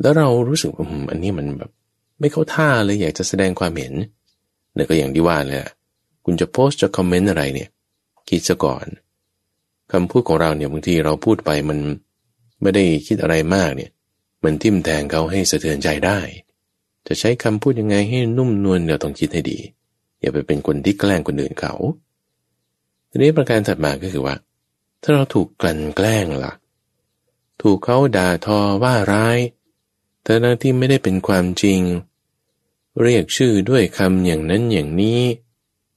[0.00, 1.70] แล้วเรารู้สึกว่าอันนี้มันแบบ
[2.20, 3.94] ไม่เข้าท่าเลยอยากจะแสดงความเห็น
[4.74, 5.58] เนี่ยก็อย่างที่ว่าเลย
[6.24, 7.68] คุณจะโพสต์จะคอมเมนต์อะไรเนี่ย
[8.28, 8.86] คิดซะก่อน
[9.92, 11.78] คำพูดของเราเนี่ยบางทีเราพูดไปมัน
[12.60, 13.90] ไม่ได้คิดอะไรมากเนี่ย
[14.44, 16.18] มันทิ่มแทงเขาให้สะเทือนใจได้
[17.06, 19.58] จะใช้คำพูดยังไงให้นุ่มนวลเดี๋ยวต้องคิดให้ดี
[20.20, 21.74] อย่าไปเป็นคนที่แกล้งคนอื่นเขา
[23.10, 24.34] ทีนี้ประการถัดมาก็คือว่า
[25.02, 26.52] ถ้าเราถูกกลั่นแกล้งล่ะ
[27.62, 29.38] ถูกเขาด่าทอว่าร้าย
[30.22, 31.80] แต่ทั้งที่ไม่ได้เป็นความจริง
[33.02, 35.20] เรียกชื่อด้วยคำอย่างนั้นอย่างนี้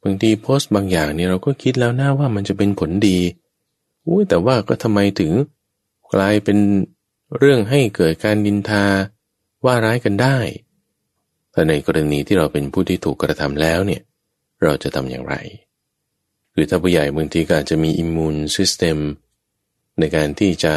[0.03, 3.19] บางทีโพสต์บางอย่างเนี่ยเราก็คิดแล้วนะว่ามันจะเป็นผลดี
[4.07, 5.31] อุ้ยแต่ว่าก็ทำไมถึง
[6.13, 6.57] กลายเป็น
[7.37, 8.85] เรื่องให้เกิดการดินทา
[9.65, 10.37] ว่าร้ายกันได้
[11.51, 14.01] แต่ในกรณีที่เราเป็นผู้ที่ถูกกระทำแล้วเนี่ย
[14.63, 15.35] เราจะทำอย่างไร
[16.53, 18.97] หรือถ้าผู้ใหญ่บางทีก็อาจจะมี immune system
[19.99, 20.73] ในการที่จะ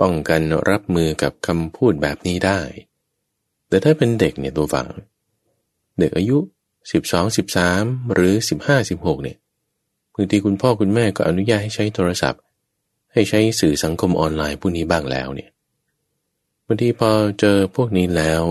[0.00, 2.60] ป้องกันรับมือกับคำพูดแบบนี้ได้
[3.68, 4.88] แต่ถ้าเป็นเด็กเนี่ยท่านผู้ฟัง
[5.98, 6.38] เด็กอายุ
[6.90, 8.34] 12 13 หรือ
[8.64, 9.36] 15 16เนี่ย
[10.14, 12.40] บางทีคุณพ่อคุณแม่ก็อนุญาตให้ใช้โทรศัพท์
[13.18, 15.50] ให้ใช้สื่อสังคมออนไลน์พวกนี้บ้างแล้วเนี่ย
[16.66, 18.42] บางทีพอเจอพวกนี้แล้ว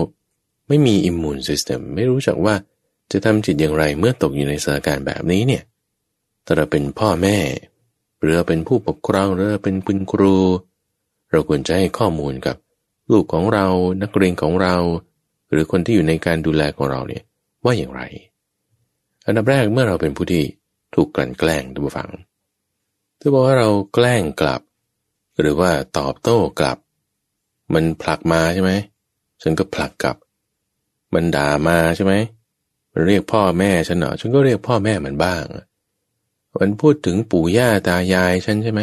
[0.68, 2.54] ไม่มีอิมมูนซิสเต็มไม่รู้จักว่า
[3.12, 5.62] จะทำจิตอย่างไรเมื่อตกอยู่ในสถานการณ์แบบนี้เนี่ย
[6.44, 7.38] ถ้าเราเป็นพ่อแม่
[8.20, 10.36] หรือเป็นผู้ปกครองหรือเป็นคุณครู
[11.30, 12.56] เราควรจะให้ข้อมูลกับ
[13.12, 13.66] ลูกของเรา
[14.02, 14.76] นักเรียนของเรา
[15.50, 17.22] หรือคนที่อยู่ในการดูแลของเราเนี่ย
[17.64, 18.02] ว่าอย่างไร
[19.26, 20.44] อันดับแรกเมื่อเราเป็นผู้ที่
[20.94, 22.08] ถูกกลั่นแกล้งดูฟัง
[23.20, 24.60] ถ้าบอกว่าเราแกล้งกลับ
[25.40, 26.78] หรือว่าตอบโต้กลับ
[27.74, 28.72] มันผลักมาใช่ไหม
[29.42, 30.16] ฉันก็ผลักกลับ
[31.14, 32.14] มันด่ามาใช่ไหม
[32.92, 35.42] มันเรียกพ่อแม่ฉันเหรอฉันก็เรียกพ่อแม่มันบ้าง
[36.60, 38.82] มันพูดถึงปู่ย่าตายายฉันใช่ไหม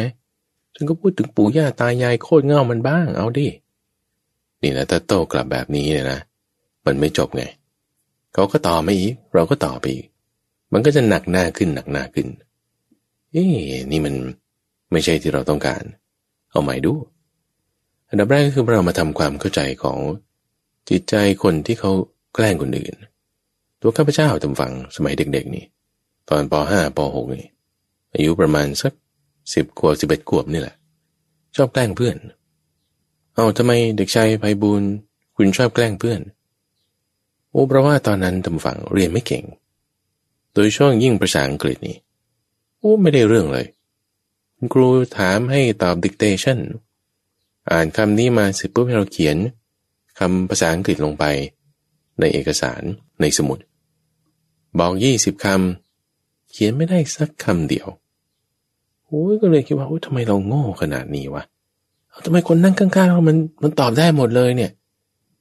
[0.74, 3.48] ฉันก็พูดถึงปู่ย่าตายายโคตรเง่ามันบ้าง เอาดิ
[4.62, 6.20] นี่นะถ้าโต้กลับแบบนี้เนี่ยนะ
[6.86, 7.42] มันไม่จบไง
[8.34, 10.06] เขาก็ต่อมาอีก เราก็ต่อไปอีก
[10.72, 12.26] มันก็จะหนักหน้าขึ้นหนักหน้าขึ้น
[13.36, 13.48] เอ๊
[13.92, 14.14] นี่มัน
[14.92, 15.82] ไม่ใช่ที่เราต้องการ
[16.50, 16.94] เอาใหม่ดู
[18.08, 19.98] อันดับแรกก็คือเรามาทำความเข้าใจของ
[20.88, 21.92] จิตใจคนที่เขา
[22.34, 22.94] แกล้งคนอื่น
[23.80, 25.64] ตัวข้าพเจ้าทำฟังสมัยเด็กๆนี่
[26.28, 27.48] ตอนป .5 ป .6 นี่
[28.14, 28.92] อายุประมาณสัก
[29.54, 30.76] สิบขวบสิบเอ็ดขวบนี่แหละ
[31.56, 32.16] ชอบแกล้งเพื่อน
[33.34, 34.82] เอาทำไมเด็กชายไพบูล
[35.36, 36.20] คุณชอบแกล้งเพื่อน
[37.50, 39.44] โอ้เพราะว่าตอนนั้นทำฝังเรียนไม่เก่ง
[40.54, 41.96] โดยช่วงยิ่งภาษาอังกฤษนี่
[42.86, 43.66] อ้ไม่ได้เรื่องเลย
[44.56, 46.58] คุณครูถามให้ตอบดิกเตชัน
[47.70, 49.36] อ่านคำนี้มาเสร็จปุ๊บให้เราเขียน
[50.18, 51.24] คำภาษาอังกฤษลงไป
[52.20, 52.82] ในเอกสาร
[53.20, 53.58] ในสมุด
[54.78, 57.88] บอกยี่สิบคำเขียนไม่ได้สักคำเดียว
[59.06, 61.44] โอ้ยก็เลยคิดว่าโอ้ยทำไมเราโง่ขนาดนี้วะ
[62.24, 64.72] ทำไมคนนั่งข้างๆเรามันมันตอบได้หมดเลยเนี่ย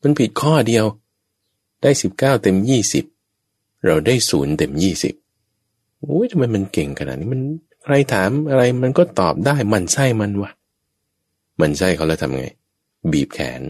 [0.02, 0.86] มันผิดข้อเดียว
[1.82, 3.06] ได้สิบเก้าเต็มยี่สิบ
[3.86, 5.14] เราได้ศูนย์เต็มยี่สิบ
[6.02, 7.42] โอ้ยทำไมมันเก่งขนาดนี้มัน
[7.84, 10.52] ใครถามอะไรมันก็ตอบได้มันไส้มันวะ
[11.62, 12.46] มันไส้เขาแล้วทำไง
[13.12, 13.62] บีบแขน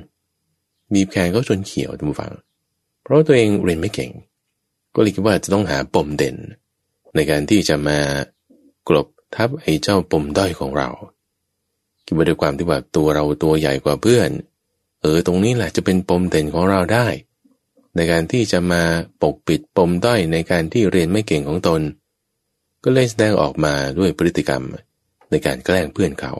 [0.94, 2.34] บีบแขนก็จนเขียวทุกฝัง
[3.04, 4.12] เพราะตัวเองเรียนไม่เก่ง
[4.94, 6.36] ก็เลยคิดว่าจะต้องหาปมเด่น
[7.16, 8.00] ในการที่จะมา
[8.90, 10.90] กลบทับไอ้เจ้าปมด้อยของเรา
[12.06, 14.30] คิดว่าด้วยความที่ว่าตัวเราตัวใหญ่กว่าเพื่อน
[15.02, 17.08] เออตรงนี้แหละจะเป็นปมเด่นของเราได้
[17.96, 18.82] ในการที่จะมา
[19.22, 21.82] ปกปิดปมด้อยในการที่เรียนไม่เก่งของตน
[22.88, 24.64] ก็เลยแสดงออกมาด้วยพฤติกรรม
[25.30, 26.34] ในการแกล้งเพื่อนเขา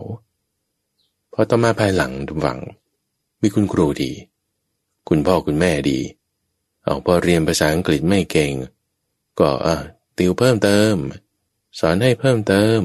[1.34, 2.60] พอต่อมาภายหลังทุกฝัง
[3.42, 4.12] มีคุณครูดี
[5.10, 6.00] คุณพ่อคุณแม่ดี
[6.84, 8.54] เอาพอเรียนภาษาอังกฤษไม่เก่ง
[9.40, 9.76] ก็อะ
[10.18, 10.96] ติวเพิ่มเติม
[11.80, 12.82] สอนให้เพิ่มเติม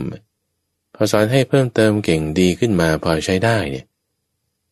[0.94, 3.86] พอสอนให้เพิ่มเติมเก่งดีขึ้นมาพอใช้ได้เนี่ย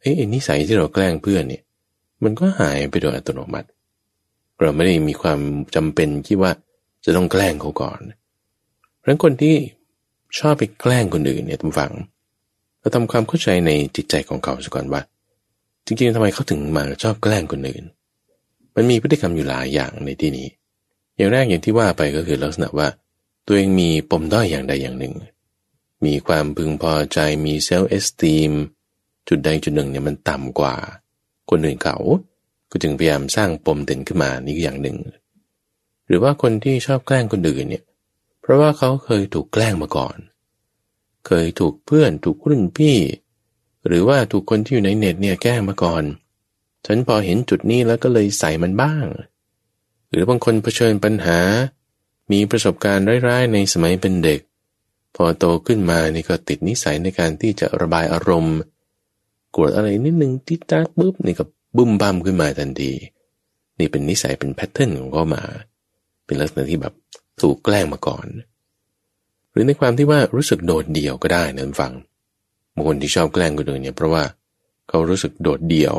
[0.00, 1.62] เอ้ยนิสัยที่เราแกล้งเพื่อนเนี่ย
[2.22, 3.68] มันก็หายไปโดยอัตโนมัติ
[4.58, 5.40] เราไม่ได้มีความ
[5.74, 6.50] จำเป็นที่ว่า
[7.04, 9.54] จะต้องแกล้งเขาก่อนเพราะคนที่
[10.38, 11.92] ชอบไปแกล้งคนอื่นเนี่ยทุกฝัง
[12.80, 15.02] เราทำความเข้าใจในจิตใจของเขาสักก่อนว่า
[15.86, 17.84] จริงๆทำไมเขาถึงมาชอบแกล้งคนอื่น
[18.74, 20.48] มันมีพฤติกรรมอยู่หลายอย่างในที่นี้
[21.16, 22.88] อย่างแรกอย่างที่ว่าไปก็คือลักษณะว่า
[23.46, 25.14] ตัวเองมีปมด้อยอย่างใดอย่างหนึ่ง
[26.04, 28.52] มีความพึงพอใจมีเซลล์เอสตีม
[29.28, 30.74] จุดใดจุดหนึ่งเนี่ยมันต่ำกว่า
[31.50, 31.96] คนอื่นเขา
[32.70, 34.96] ก็จึงพยายามสร้างปมเด่นขึ้นมานี่อย่างหนึ่ง
[36.08, 37.84] หรือว่าคนที่ชอบแกล้งคนอื่นเนี่ย
[38.48, 40.16] ราะว่าเขาเคยถูกแกล้งมาก่อน
[41.26, 42.96] เคยถูกเพื่อนถูกรุ่นพี่
[43.86, 46.04] หรือว่าถูกคนที่อยู่ในเน็ตเนี่ยแกล้งมาก่อน
[46.86, 49.06] ฉันพอเห็นจุดนี้แล้วก็เลยใส่มันบ้าง
[50.10, 51.40] หรือบางคนเผชิญปัญหา
[52.32, 54.40] มีประสบการณ์ร้ายๆ ในสมัยเป็นเด็ก
[55.16, 58.58] พอโตขึ้นมานี่ก็ติดนิสัยในการที่จะระบายอารมณ์
[59.56, 61.44] กดอะไรนิดนึงทิดตาปุ๊บนี่ก็
[61.76, 62.92] บุ้มบ้ามขึ้นมาทันที
[63.78, 65.42] นี่เป็นนิสัยเป็นแพทเทิร์นของเขามา
[66.24, 66.94] เป็นลักษณะที่แบบ
[67.42, 68.26] ถูกแกล้งมาก่อน
[69.50, 71.92] หรือในความที่ว่ารู้สึกโดดเดี่ยวก็ได้นะฟัง
[72.74, 74.24] บางคนที่ชอบแกล้งคนอื่นเนี่ยเพราะว่า
[74.88, 75.96] เขารู้สึกโดดเดี่ยว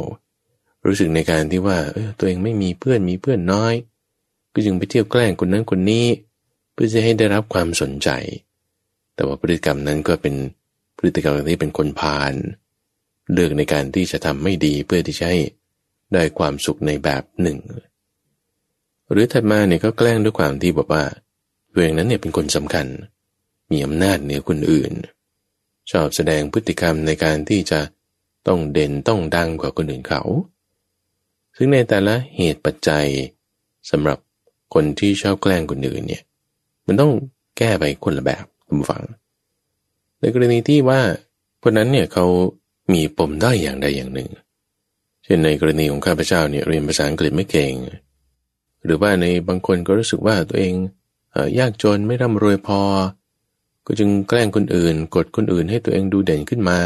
[0.85, 3.73] รู้สึกในการที่ว่าเออตัวเองไม่มีเพื่อนมีเพื่อนน้อย
[4.53, 6.05] ก็จึงไปเที่ยวแกล้งคนนั้นคนนี้
[6.73, 8.09] เพื่อจะให้ได้รับความสนใจ
[9.15, 10.35] แต่ว่าพฤติกรรมนั้นก็เป็น
[10.97, 12.33] พฤติกรรมที่เป็นคนพาล
[13.33, 15.39] เลือกในการที่จะทำไม่ดีเพื่อที่จะให้
[16.13, 17.57] ได้ความสุขในแบบหนึ่ง
[19.11, 21.03] หรือถัดมาเนี่ยก็แกล้งด้วยความที่บอกว่า
[21.73, 22.87] ตัวเองนั้นเนี่ยเป็นคนสำคัญ
[23.71, 24.93] มีอำนาจเหนือคนอื่น
[25.91, 27.79] ชอบแสดงพฤติกรรมในการที่จะ
[28.47, 30.21] ต้องเด่นต้องดังกว่าคนอื่นเขา
[31.55, 33.07] ซึ่งในแต่ละเหตุปัจจัย
[33.89, 34.17] สำหรับ
[34.73, 36.23] คนที่ชอบแกล้งคนอื่นเนี่ย
[36.87, 37.11] มันต้อง
[37.57, 39.03] แก้ไปคนละแบบทุกฝัง
[40.19, 41.01] ในกรณีที่ว่า
[41.63, 42.25] คนนั้นเนี่ยเขา
[42.93, 44.29] มีปมด้อยอย่างใดอย่างหนึ่ง
[45.23, 47.73] เช่นในกรณีของข้าพเจ้าเนี่ยเรียนภาษาอังกฤษไม่เก่ง
[48.85, 50.73] หรือว่าในบางคนก็รู้สึกว่าตัวเอง
[51.59, 52.81] ยากจนไม่ร่ำรวยพอ
[53.85, 56.79] ก็จึงแกล้งคนอื่น กดคนอื่นให้ตัวเองดูเด่นขึ้นมา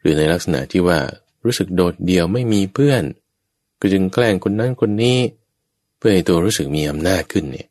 [0.00, 0.98] หรือในลักษณะที่ว่า
[1.44, 3.04] รู้สึกโดดเดี่ยวไม่มีเพื่อน
[3.80, 5.18] ก็จึงแกล้งคนนั้นคนนี้
[5.96, 7.68] เพื่อให้ตัวรู้สึกมีอำนาจขึ้นเนี่ย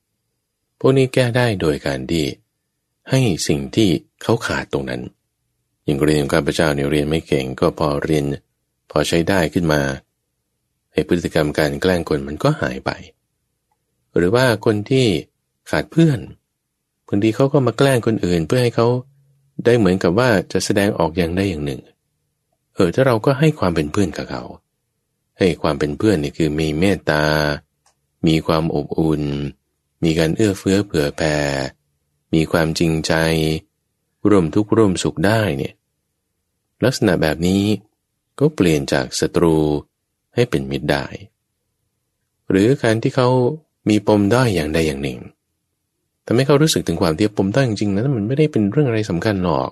[0.80, 2.26] พวกนี้แก้ได้โดยการดี
[3.10, 3.90] ให้สิ่งที่
[4.24, 5.02] เขาขาดตรงนั้น
[5.84, 8.24] อย่างเรียนข้าพเจ้าเนี่ยเรียนไม่เก่งก็พอเรียน
[8.92, 9.82] พอใช้ได้ขึ้นมา
[10.92, 12.92] ไอ้พฤติกรรมการแกล้งคนมันก็หายไป
[14.18, 15.08] หรือว่าคนที่
[15.70, 16.20] ขาดเพื่อน
[17.08, 18.88] บางทีเขาก็มาแกล้งคนอื่นเพื่อให้เขา
[19.66, 21.82] ได้เหมือนกับว่าจะแสดงออกอย่างใดอย่างหนึ่ง
[22.76, 24.44] เออถ้าเราก็ให้ความเป็นเพื่อนกับเขา
[25.38, 27.24] ให้ความเป็นเพื่อนนี่คือมีเมตตา
[28.28, 29.24] มีความอบอุ่น
[30.04, 31.38] มีการเอื้อเฟื้อเผื่อแผ่
[32.34, 33.14] มีความจริงใจ
[34.30, 35.74] ร่วมทุกข์ร่วมสุขได้เนี่ย
[36.84, 37.64] ลักษณะแบบนี้
[38.40, 39.56] ก็เปลี่ยนจากศัตรู
[40.36, 41.06] ให้เป็นมิตรได้
[42.50, 43.30] หรือการที่เขา
[43.90, 45.20] มีปมด้อยอย่างใดอย่างหนึ่ง
[46.28, 49.70] ทำให้เขารู้สึกถึงความที่ปมด้อยจริงๆนะมันไม่ได้เป็นเรื่องอะไรสำคัญหรอก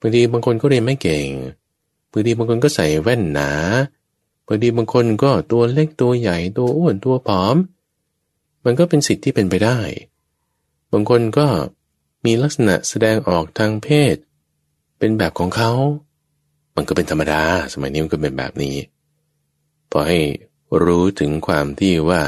[0.00, 1.28] บางทีบางคนก็เรียนไม่เก่ง
[2.12, 3.50] บางทีบางคนก็ใส่แว่นหนา
[4.46, 7.56] บางทีบางคนก็ตัวเล็กตัวใหญ่ตัวอ้วนตัวผอม
[8.64, 9.78] มันก็เป็นสิทธิ์ที่เป็นไปได้
[10.92, 11.46] บางคนก็
[12.24, 14.16] มีลักษณะแสดงออกทางเพศ
[14.98, 15.72] เป็นแบบของเขา
[16.76, 17.42] มันก็เป็นธรรมดา
[17.72, 18.76] สมัยนี้มันก็เป็นแบบนี้
[19.90, 20.18] พอให้
[20.84, 22.20] รู้ถึงความที่ว่า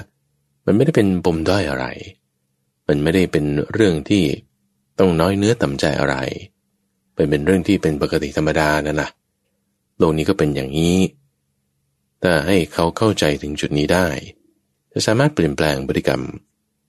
[0.64, 1.86] มันไม่ได้เป็นปมด้อยอะไร
[2.86, 4.24] มันไม่ได้เป็นเรื่องที่
[4.98, 6.16] ต้องน้อยเนื้อต่ำใจอะไร
[7.14, 9.10] เป็นเป็นเรื่องที่เป็นปกติธรรมดานั่นนะ
[9.98, 10.98] โลกนี้ก็เป็นอย่างนี้
[12.22, 14.06] ถ้าให้เขาเข้าใจถึงจุดนี้ได้
[14.92, 16.22] จะสามารถเปลี่ยนแปลงพฤติกรรม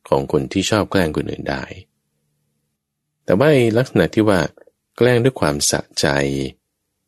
[0.09, 1.63] ของคนที่ชอบแกล้งคนอื่นได้
[3.25, 4.39] แต่ว่าลักษณะที่ว่า
[4.97, 6.07] แกล้งด้วยความสะใจ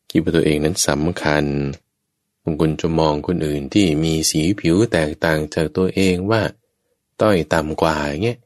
[0.10, 1.46] คิดว่าตัวเองนั้นสำคัญ
[2.44, 6.42] บางคนจะมองคนอื่นที่มีสีผิวแตกต่างจากตัวเองว่า
[7.22, 8.40] ต้อยต่ำกว่าอย่างเงี้ย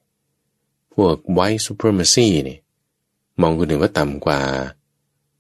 [1.04, 2.58] วก white supremacy นี่
[3.42, 4.42] มองคนอื่นว่าต่ำกว่า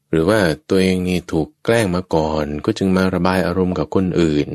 [0.09, 4.47] หรือว่าตัวเองนี่ถูกแกล้งมาก่อน ก็จึงมาระบายอารมณ์กับคนอื่น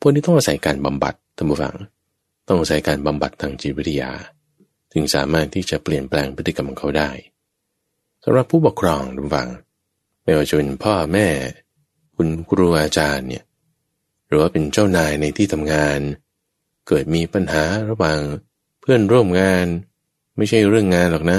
[0.00, 1.74] พวกนี้ต้องอาศัยการบำบัดท่านผู้ฟัง
[2.48, 4.10] ต้องอาศัยการบำบัดทางจิตวิทยา
[4.92, 7.10] ถึงสามารถที่จะเปลี่ยนแปลงพฤติกรรมของเขาได้
[8.24, 9.48] สำหรับผู้ปกครองท่านผู้ฟัง
[10.22, 11.28] ไม่ว่าจะเป็นพ่อแม่
[12.16, 13.44] คุณครูอาจารย์เนี่ย
[14.26, 15.98] หรือว่าเป็นเจ้านายในที่ทำงาน
[16.88, 18.20] เกิดมีปัญหาระหว่าง
[18.80, 19.66] เพื่อนร่วมงาน
[20.36, 21.38] ไม่ใช่เรื่องงานหรอกนะ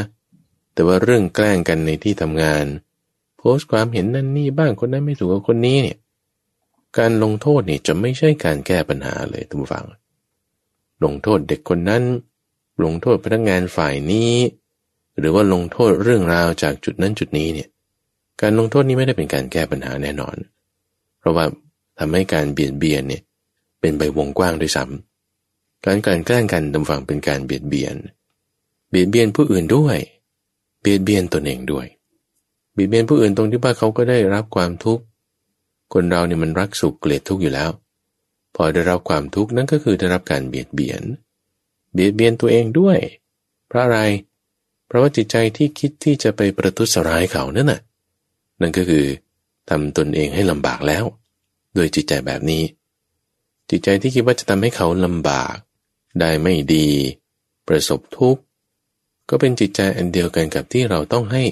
[0.74, 2.66] แต่ว่าเรื่องแกล้งกันในที่ทำงาน
[3.38, 5.98] โพสต์ความเห็นนั่นนี่บ้างคนนั้นไม่ถูกกับคนนี้เนี่ย
[6.98, 9.86] การลงโทษนี่จะไม่ใช่การแก้ปัญหาเลยทุกฝัง
[11.04, 12.04] ลงโทษเด็กคนนั้น
[12.84, 14.34] ลงโทษพนักงานฝ่ายนี้
[15.20, 17.70] หรือว่าลงโทษเรื่องราวจากจุดนั้นจุดนี้เนี่ย
[18.42, 20.36] การลงโทษนี้ไม่ได้เป็นการแก้ปัญหาแน่นอน
[21.20, 21.46] เพราะว่า
[22.00, 23.22] ทำให้การเบียดเบียนเนี่ย
[23.80, 27.96] เป็นใบวงกว้างด้วยซ้ำการการแกล้งกันตำฝังเป็นการเบียดเบียน
[28.94, 29.98] เบียดเบียนผู้อื่นด้วย
[30.82, 31.88] เบียดเบียนตนเองด้วย
[32.74, 35.04] เบีบเบียนผู้อื่นตรงที่ว่าเขาก็ได้รับความทุกข์
[35.94, 37.70] คนเราเนี่ยมันรักสุขเกลียดทุกข์อยู่แล้ว
[38.56, 41.02] พอได้รับความทุกข์นั่นก็คือได้รับการเบียดเบียน
[41.94, 42.98] เบียดเบียนตัวเองด้วย
[43.68, 44.00] เพราะอะไร
[44.88, 47.82] เพราะว่าจิตใจที่คิดที่จะไปประทุษร้ายเขานั่นน่ะ
[48.62, 49.06] นั่นก็คือ
[49.70, 51.04] ทำตนเองให้ลำบากแล้ว
[51.76, 52.64] โดยจิตใจแบบนี้
[53.70, 55.56] จิตใจที่คิดว่าจะทำให้เขาลำบาก
[56.20, 56.88] ได้ไม่ดี
[57.68, 58.42] ประสบทุกข์
[59.30, 61.44] ก็เป็นจิตใจอันเดียวกันกับที่เราต้องให้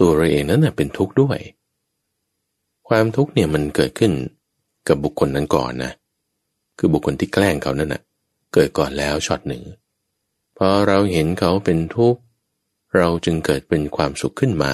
[0.00, 1.38] ตัวเราเองนั้นเป็นทุกข์ด้วย
[2.88, 4.12] ความทุกข์เนี่ยมันเกิดขึ้น
[4.88, 5.92] กับบุคคลนั้นก่อนนะ
[6.78, 8.02] คือบุคคลที่แกล้งเขานั่นนะ
[8.54, 9.62] เกิดก่อนแล้วช็อตหนึ่ง
[10.58, 12.20] พอเราเห็นเขาเป็นทุกข์
[12.96, 14.72] เราจึงเกิดเป็นความสุขขึ้นมา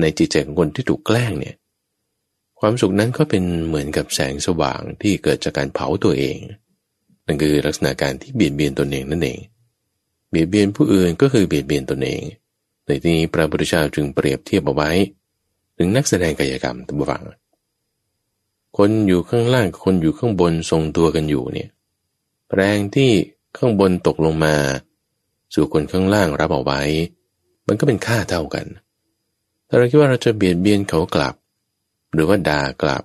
[0.00, 1.56] ในจิตใจของคนที่ถูกแกล้งเนี่ย
[2.60, 6.38] ความสุขนั้นก็เป็นเหมือนกับแสงสว่างที่เกิดจากการเผาตัวเอง
[7.26, 9.38] นั่นคือลักษณะการที่เบียดเบียนตนเองนั่นเอง
[10.32, 12.22] เบียดเบียนผู้อื่นก็คือเบียดเบียนตนเอง
[12.86, 14.90] ในที่นี้พระพุทธเจ้าจึงเปรียบเทียบเอาไว้
[15.76, 17.22] ถึงนักแสดงกายกรรมตั้งฟัง
[18.76, 21.70] คนอยู่ข้างล่างคนอยู่ข้างบนทรงตัวกันอยู่เนี่ย
[22.54, 23.10] แรงที่
[23.56, 24.54] ข้างบนตกลงมา
[25.54, 26.80] สู่คนข้างล่างรับเอาไว้
[27.66, 28.66] มันก็เป็นค่าเท่ากัน
[29.68, 31.34] ถ้าเราคิดว่าเราจะเบียดเบียนเขากลับ
[32.12, 33.04] หรือว่าด่ากลับ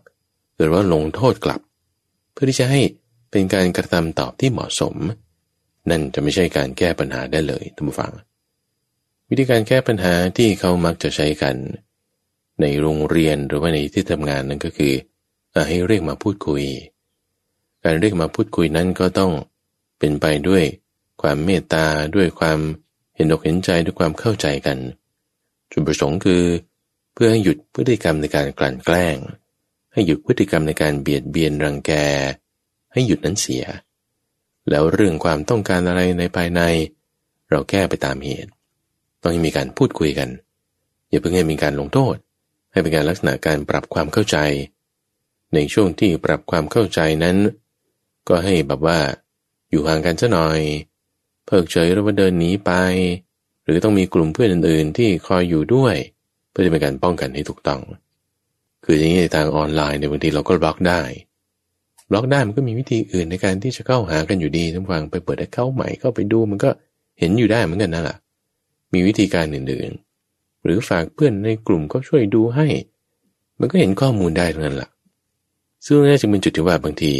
[0.56, 1.62] หรือว่าลงโทษกลับ
[2.32, 2.82] เพื่อที่จะให้
[3.32, 4.96] เป็นการกระทำตอบที่เหมาะสม
[5.90, 8.12] นั่นจะไม่ใช่การแก้ปัญหาได้เลยท่านผู้ฟัง
[9.30, 11.56] วิธีการแก้ปัญหาที่เขามักจะใช้กัน
[12.62, 14.94] ในโรงเรียนหรือว่าในที่ทำงานนั่นก็คือ
[15.68, 16.64] ให้เรียกมาพูดคุย
[17.84, 19.32] การเรียกมาพูดคุยนั้นก็ต้อง
[20.00, 20.64] เป็นไปด้วย
[21.22, 21.86] ความเมตตา
[22.16, 22.60] ด้วยความ
[23.16, 24.78] เห็นอกเห็นใจด้วยความเข้าใจกัน
[25.72, 26.44] จุดประสงค์คือ
[27.14, 29.18] เพื่อให้หยุดพฤติกรรมในการกลั่นแกล้ง
[29.94, 31.92] ให้หยุดพฤติกรรมในการเบียดเบียนรังแก
[32.94, 33.64] ให้หยุดนั้นเสีย
[34.70, 36.62] แล้วเรื่องความต้องการอะไรในภายใน
[37.50, 38.52] เราแก้ไปตามเหตุ
[39.24, 40.30] ต้องมีการพูดคุยกัน
[41.10, 42.16] อย่าเพิ่งให้มีการลงโทษ
[42.72, 44.38] ให้เป็นการลักษณะการปรับความเข้าใจ
[45.54, 47.38] ในช่วงที่ปรับความเข้าใจนั้น
[48.30, 49.00] ก็ให้แบบว่า
[49.72, 50.60] อยู่ห่างกันซะหน่อย
[51.46, 52.72] เพิกเฉยหรือว่าเดินหนีไป
[53.64, 55.96] หรือต้องมีกลุ่มเพื่อนอื่น ๆ ที่คอยอยู่ด้วย
[56.50, 57.82] เพื่อจะเป็นการป้องกันให้ถูกต้อง
[58.84, 61.02] คืออย่างนี้ในทางออนไลน์ในบางทีเราก็บล็อกได้
[62.10, 66.70] บล็อกได้มันก็มีวิธีอื่นในการที่จะเข้าหากันอยู่ดีท่านผู้ฟังไปเปิด account ใหม่เข้าไปดูมันก็
[67.20, 68.18] เห็นอยู่ได้เหมือนกันนั่นแหละ
[68.94, 72.68] มีวิธีการอื่นๆ หรือฝากเพื่อนในกลุ่มก็ช่วยดูให้
[73.60, 74.90] มันก็เห็นข้อมูลได้ทั้งนั้นแหละ
[75.86, 77.14] ซึ่งนี่จึงเป็นจุดที่ว่าบางที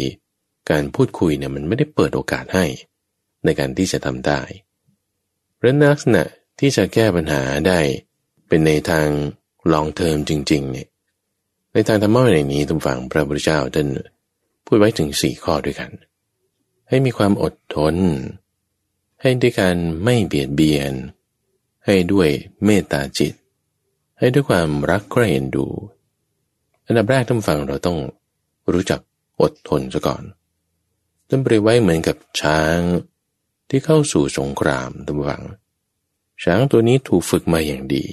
[0.70, 2.64] การพูดคุยเนี่ยมันไม่ได้เปิดโอกาสให้
[3.44, 4.40] ในการที่จะทำได้
[5.56, 6.22] เพราะลักษณะ
[6.60, 7.78] ที่จะแก้ปัญหาได้
[8.48, 9.08] เป็นในทาง
[9.72, 10.88] ลองเทอมจริงๆเนี่ย
[11.72, 13.88] ในทางธรรมะในนี้ทุกฝั่งพระพุทธเจ้าท่าน
[14.70, 15.90] พูดไว้ถึงสี่ข้อด้วยกัน
[16.88, 17.96] ให้มีความอดทน
[19.20, 20.92] ให้ด้วยการไม่เบียดเบียน
[21.86, 22.28] ให้ด้วย
[22.64, 23.34] เมตตาจิต
[24.18, 25.66] ให้ด้วยความรักใคร่เอ็นดู
[26.86, 27.98] อันดับแรกท่านฟังเราต้อง
[28.72, 29.00] รู้จัก
[29.40, 30.22] อดทนซะก่อน
[31.28, 32.78] ท่านเปรียบไว้เหมือนกับช้าง
[33.68, 35.42] ที่เข้าสู่สงครามตำวัง
[36.44, 38.06] ช้างตัวนี้ถูกฝึกมาอย่างดี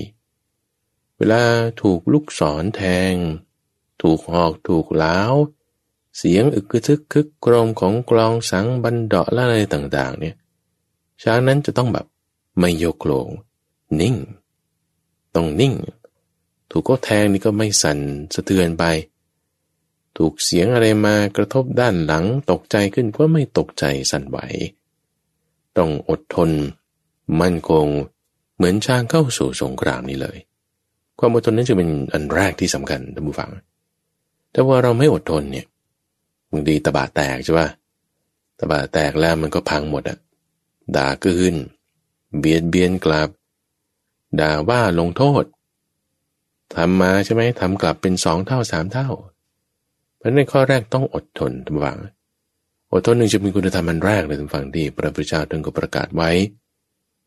[1.18, 1.44] เวลา
[1.82, 2.82] ถูกลูกศรแท
[3.12, 3.14] ง
[4.02, 5.34] ถูกหอกถูกล้าว
[6.18, 10.36] เสียงอึกทึกคึกโครมของกลองสังบันเดาะและอะไรต่าง ๆ เนี่ย
[11.24, 12.06] ช้างนั้นจะต้องแบบ
[12.60, 13.30] ไม่โยกโลง
[14.00, 14.16] นิ่ง
[15.36, 15.74] ต้องนิ่ง
[16.70, 18.00] ถูกก็แทงนี่ก็ไม่สั่น
[18.34, 18.84] สะเทือนไป
[20.18, 24.38] ถูกเสียงอะไรมากระทบด้านหลังตกใจขึ้นก็ไม่ตกใจสั่นไหว
[25.78, 26.50] ต้องอดทน
[27.42, 27.88] มั่นคง
[28.56, 30.38] เหมือนช้างเข้าสู่สงครามนี้เลย
[31.20, 33.52] ความอดทนนั้นจะเป็นอันแรกที่สำคัญท่านผู้ฟัง
[34.52, 35.66] แต่ว่าเราไม่อดทนเนี่ย
[36.56, 37.70] บางทีตะบาแตกใช่ปะ
[38.60, 40.18] ตะบาแตกแล้วมันก็พังหมดอะ
[40.96, 41.56] ด่าขึ้น
[42.38, 43.30] เบียดเบียนกลับ
[44.40, 45.44] ด่าว่าลงโทษ
[46.76, 49.10] ทำมาใช่ไหมทำกลับเป็นสองเท่าสามเท่า
[50.18, 52.00] เพราะในข้อแรกต้องอดทนทุกฝัง
[52.94, 56.32] อดทนหนึ่งจะมีคุณธรรมอันแรกเลยทุกฝังที่พระพุทธเจ้าท่านก็ประกาศไว้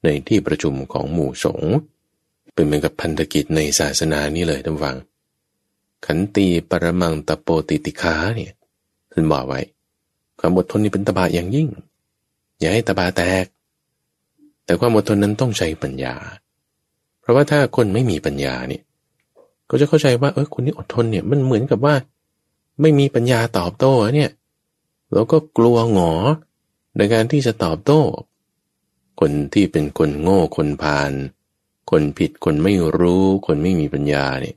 [0.05, 1.75] ในที่ประชุมของหมู่สงฆ์
[2.55, 4.97] เป็นเหมือนกับพันธกิจในศาสนานี้เลยทุกฝัง
[6.07, 8.53] ขันตีปรมังตะโปติติคาเนี่ย
[9.19, 9.61] ท่านบอกไว้
[10.41, 11.69] ความอดทนนี่เป็นตบะอย่างยิ่ง
[12.59, 13.45] อย่าให้ตบะแตก
[14.65, 16.15] แต่ความอดทนนั้นต้องใช้ปัญญา
[17.21, 18.83] เพราะว่าถ้าคนไม่มีปัญญาเนี่ย
[19.71, 21.95] ก็จะเข้าใจว่า เออคนนี้อดทนเนี่ยมันเหมือนกับว่า
[22.81, 24.31] ไม่มีปัญญาตอบโต้เนี่ย
[25.13, 26.13] เราก็กลัวหงอ
[26.97, 28.01] ในการที่จะตอบโต้
[29.21, 31.13] คนที่เป็นคนโง่คนพาล
[31.91, 34.57] คนผิดคนไม่รู้คนไม่มีปัญญาเนี่ย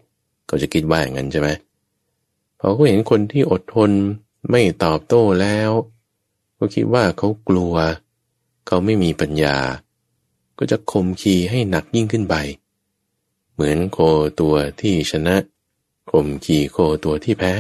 [0.50, 1.50] ก็จะคิดว่าอย่างนั้นใช่ไหม
[2.60, 3.92] พอเขาเห็นคนที่อดทน
[4.50, 5.72] ไม่ตอบโต้แล้ว
[6.58, 7.76] ก็คิดว่าเขากลัว
[8.68, 9.58] เขาไม่มีปัญญา
[10.58, 12.36] ก็จะข่มขีให้หนักยิ่งขึ้นไป
[13.54, 14.00] เหมือนโค
[14.40, 15.36] ตัวที่ชนะ
[16.12, 17.56] ข่มขีโคตัวที่แพ้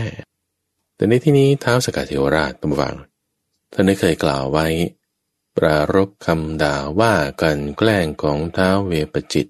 [0.95, 2.95] แต่ในที่นี้เท้าสกัดเทวราชตำวัง
[3.73, 4.67] ท่านได้เคยกล่าวไว้
[5.57, 9.47] ปรารบคำด่าว่ากันแกล้งของเท้าเวปจิต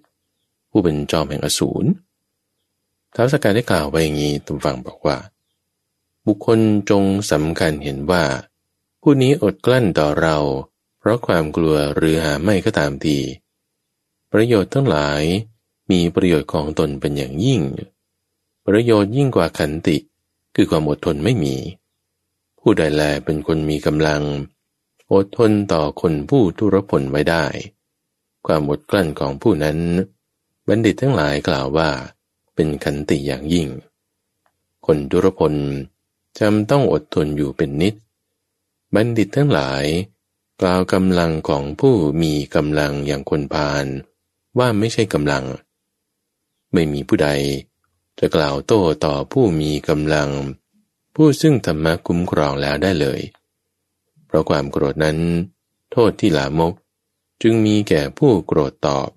[0.69, 1.87] ผู้เป็นจอมแห่งอสูร
[3.15, 5.17] ท้าวสกัดได้กล่าวไว้อย่างนี้ตำวังบอกว่า
[6.27, 6.59] บุคคล
[6.89, 8.23] จงสำคัญเห็นว่า
[9.01, 10.37] ผู้นี้อดกลั้นต่อเรา
[10.99, 13.17] เพราะความกลัวหรือหาไม่ก็ตามที
[14.31, 15.23] ประโยชน์ทั้งหลาย
[15.91, 17.61] มีประโยชน์ของตนเป็นอย่างยิ่ง
[18.67, 19.97] ประโยชน์ยิ่งกว่าขันติ
[20.55, 21.55] คือความอดทนไม่มี
[22.59, 24.21] ผู้ใดแลเป็นคนมีกำลัง
[25.13, 27.45] อดทนต่อคนผู้ทุรพลไว้ได้
[28.47, 29.77] ความอดกลั้นของผู้นั้น
[30.67, 31.89] บัณฑิตทั้งหลายกล่าวว่า
[32.55, 33.67] เป็นขันติอย่างยิ่ง
[34.85, 35.53] คนทุรพล
[36.39, 37.95] จำต้องอดทนอยู่เป็นนิด
[38.93, 39.85] บัณฑิตทั้งหลาย
[40.61, 43.85] กล่าวกำลังของผู้มีกำลังอย่างคนพาล
[44.57, 45.45] ว่าไม่ใช่กำลัง
[46.73, 47.29] ไม่มีผู้ใด
[48.19, 50.29] จะกล่าวโต้ต่อผู้มีกำลัง
[51.15, 53.21] ผู้ซึ่งธรรมะคุ้มครองแล้วได้เลย
[54.25, 55.17] เพราะความโกรธนั้น
[55.91, 56.73] โทษที่ลามก
[57.41, 59.09] จึงมีแก่ผู้โกรธตอบ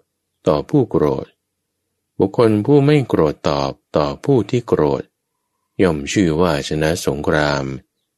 [0.49, 1.27] ต่อผู้โกรธ
[2.19, 5.03] บุคคลผู้ไม่โกรธตอบต่อผู้ที่โกรธ
[5.83, 7.65] ย่อมชื่อว่าชนะสงคราม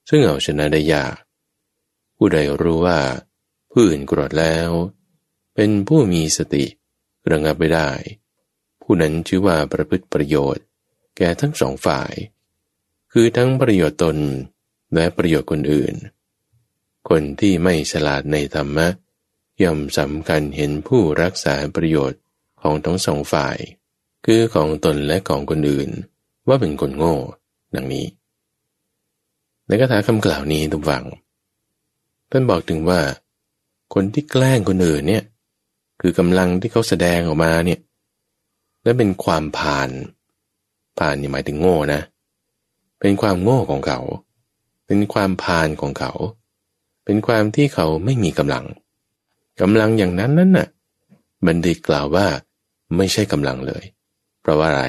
[0.09, 1.17] ซึ่งเอาชนะได้ยาก
[2.17, 3.01] ผู้ใดรู้ว่า
[3.71, 4.71] ผู้อื่นโกรธแล้ว
[5.55, 6.65] เป็นผู้มีสติ
[7.31, 7.91] ระงับไม่ได้
[8.83, 10.65] ผู้นั้นชื่อว่าประพฤติประโยชน์
[11.17, 12.13] แก่ทั้งสองฝ่าย
[13.13, 14.17] คือทั้งประโยชน์ตน
[14.95, 15.95] และประโยชน์คนอื่น
[17.09, 18.89] คนที่ไม่ฉลาดในธรรมะ
[19.63, 22.21] ย่อมสำคัญเห็นผู้รักษาประโยชน์
[22.61, 23.59] ของทั้งสองฝ่าย
[24.27, 25.91] คือของตนและของคนอื่น
[26.49, 27.17] ว่าเป็นคนโง่
[27.77, 28.07] ดังนี้
[29.67, 31.05] ในคาถาคำกล่าวนี้ทุกฝัง
[32.31, 33.01] ท่านบอกถึงว่า
[33.95, 35.25] คนที่แกล้งคนอื่นเนี่ย
[36.01, 37.81] คือกำลังที่เขาแสดงออกมาเนี่ย
[38.83, 39.91] และเป็นความผ่าน
[40.99, 42.01] ผ่านนี่หมายถึงโง่นะ
[43.01, 44.01] เป็นความโง่ของเขา
[44.87, 46.13] เป็นความผ่านของเขา
[47.05, 48.65] เป็นความที่เขาไม่มีกำลัง
[49.61, 50.69] กำลังอย่างนั้นนั่นน่ะ
[51.47, 52.27] บัณฑิตกล่าวว่า
[52.97, 53.85] ไม่ใช่กำลังเลย
[54.41, 54.85] เพราะว่าอะไร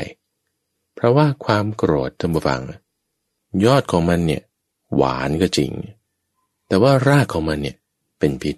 [0.98, 2.62] เพราะว่าความโกรธท่านผู้ฟัง
[3.66, 4.42] ยอดของมันเนี่ย
[4.96, 5.72] หวานก็จริง
[6.68, 7.76] แต่ว่ารากของมันเนี่ย
[8.20, 8.56] เป็นพิษ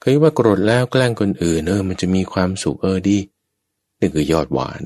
[0.00, 3.18] เคยว่าโกรธแล้วแกล้งคนอื่นเออมันจะมีความสุขเออดี
[3.98, 4.82] นี่คือยอดหวาน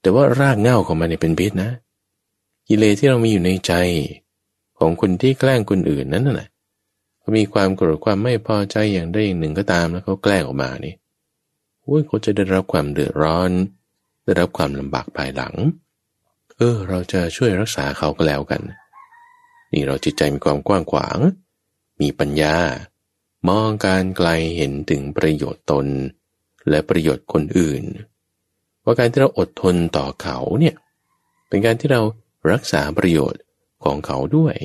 [0.00, 1.70] แต่ว่ารากเง่าของมันเนี่ยเป็นพิษนะ
[2.68, 3.72] กิเลสที่เรามีอยู่ในใจ
[4.78, 6.48] ของคนที่แกล้งคนอื่นนั้นน่ะ
[7.18, 10.94] เขามีความโกรธความไม่พอใจอย่างใดอย่างหนึ่งก็ตามแล้วเขาแกล้งออกมานี่
[11.82, 13.50] โอ้ยเขาจะได้รับความเดือดร้อน
[14.24, 15.54] ได้รับความลำบากภายหลัง
[16.56, 18.62] เออ เราจะช่วยรักษาเขาก็แล้วกัน
[19.72, 21.18] นี่เราจิตใจมีความกว้างขวาง
[22.00, 22.56] มีปัญญา
[23.48, 25.86] มองการไกลเห็นถึงประโยชน์ตน
[26.68, 27.82] และประโยชน์คนอื่น
[28.84, 30.74] ว่าการที่เราอดทนต่อเขาเนี่ย
[31.48, 32.00] เป็นการที่เรา
[32.52, 33.42] รักษาประโยชน์
[33.84, 34.56] ของเขาด้วย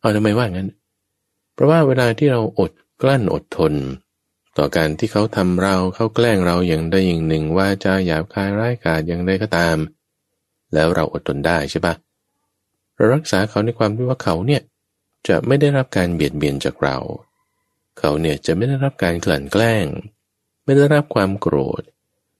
[0.00, 0.68] เอาทำไมว่างั้น
[1.54, 2.72] เพราะว่าเวลาที่เราอด
[3.02, 3.72] กลั้นอดทน
[4.56, 9.76] ต่อการที่เขาทำเราเขาแกล้งเราอย่างใดอย่างหนึ่งว่าจะหยาบคายร้ายกาจอย่างใดก็ตาม
[10.74, 11.94] แล้วเราอดทนได้ใช่ปะ
[12.96, 14.62] เรารักษาเขาในความที่ว่าเขาเนี่ย
[15.28, 16.96] จะไม่ได้รับการเบียดเบียนจากเรา
[17.98, 19.86] เขาเนี่ยจะไม่ได้รับการกลั่นแกล้ง
[20.64, 21.82] ไม่ได้รับความโกรธ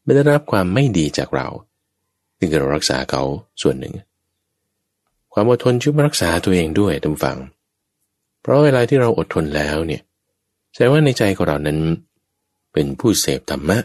[0.04, 1.48] ไม่ได้รับความไม่ดีจากเรา
[2.38, 3.22] นี่คือเรารักษาเขา
[3.62, 3.94] ส่วนหนึ่ง
[5.32, 7.38] ความอดทนช่วยรักษาตัวเองด้วยทุกฝัง
[8.42, 10.02] เพราะเวลาที่เราอดทนแล้วเนี่ย
[10.76, 11.80] แสดงว่าในใจของเรานั้น
[12.72, 13.78] เป็นผู้เสพธรรมะ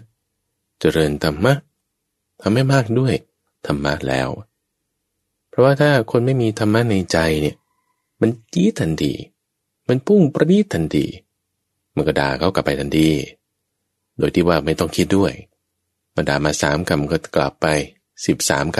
[0.80, 1.54] เจริญธรรมะ
[2.42, 3.14] ทำให้มากด้วย
[3.68, 4.30] ธรรมะแล้ว
[5.50, 7.56] เพราะว่าถ้าคนไม่มีธรรมะในใจเนี่ย
[8.22, 9.14] มันจี้ทันที
[9.88, 11.06] มันพุ่งประดิษทันที
[11.96, 13.10] มันก็ด่าเขากลับไปทันที
[14.18, 15.34] โดยที่ว่าไม่ต้องคิดด้วย
[16.16, 17.68] บรรดามาสามคำก็กลับไป
[18.26, 18.80] สิบสามค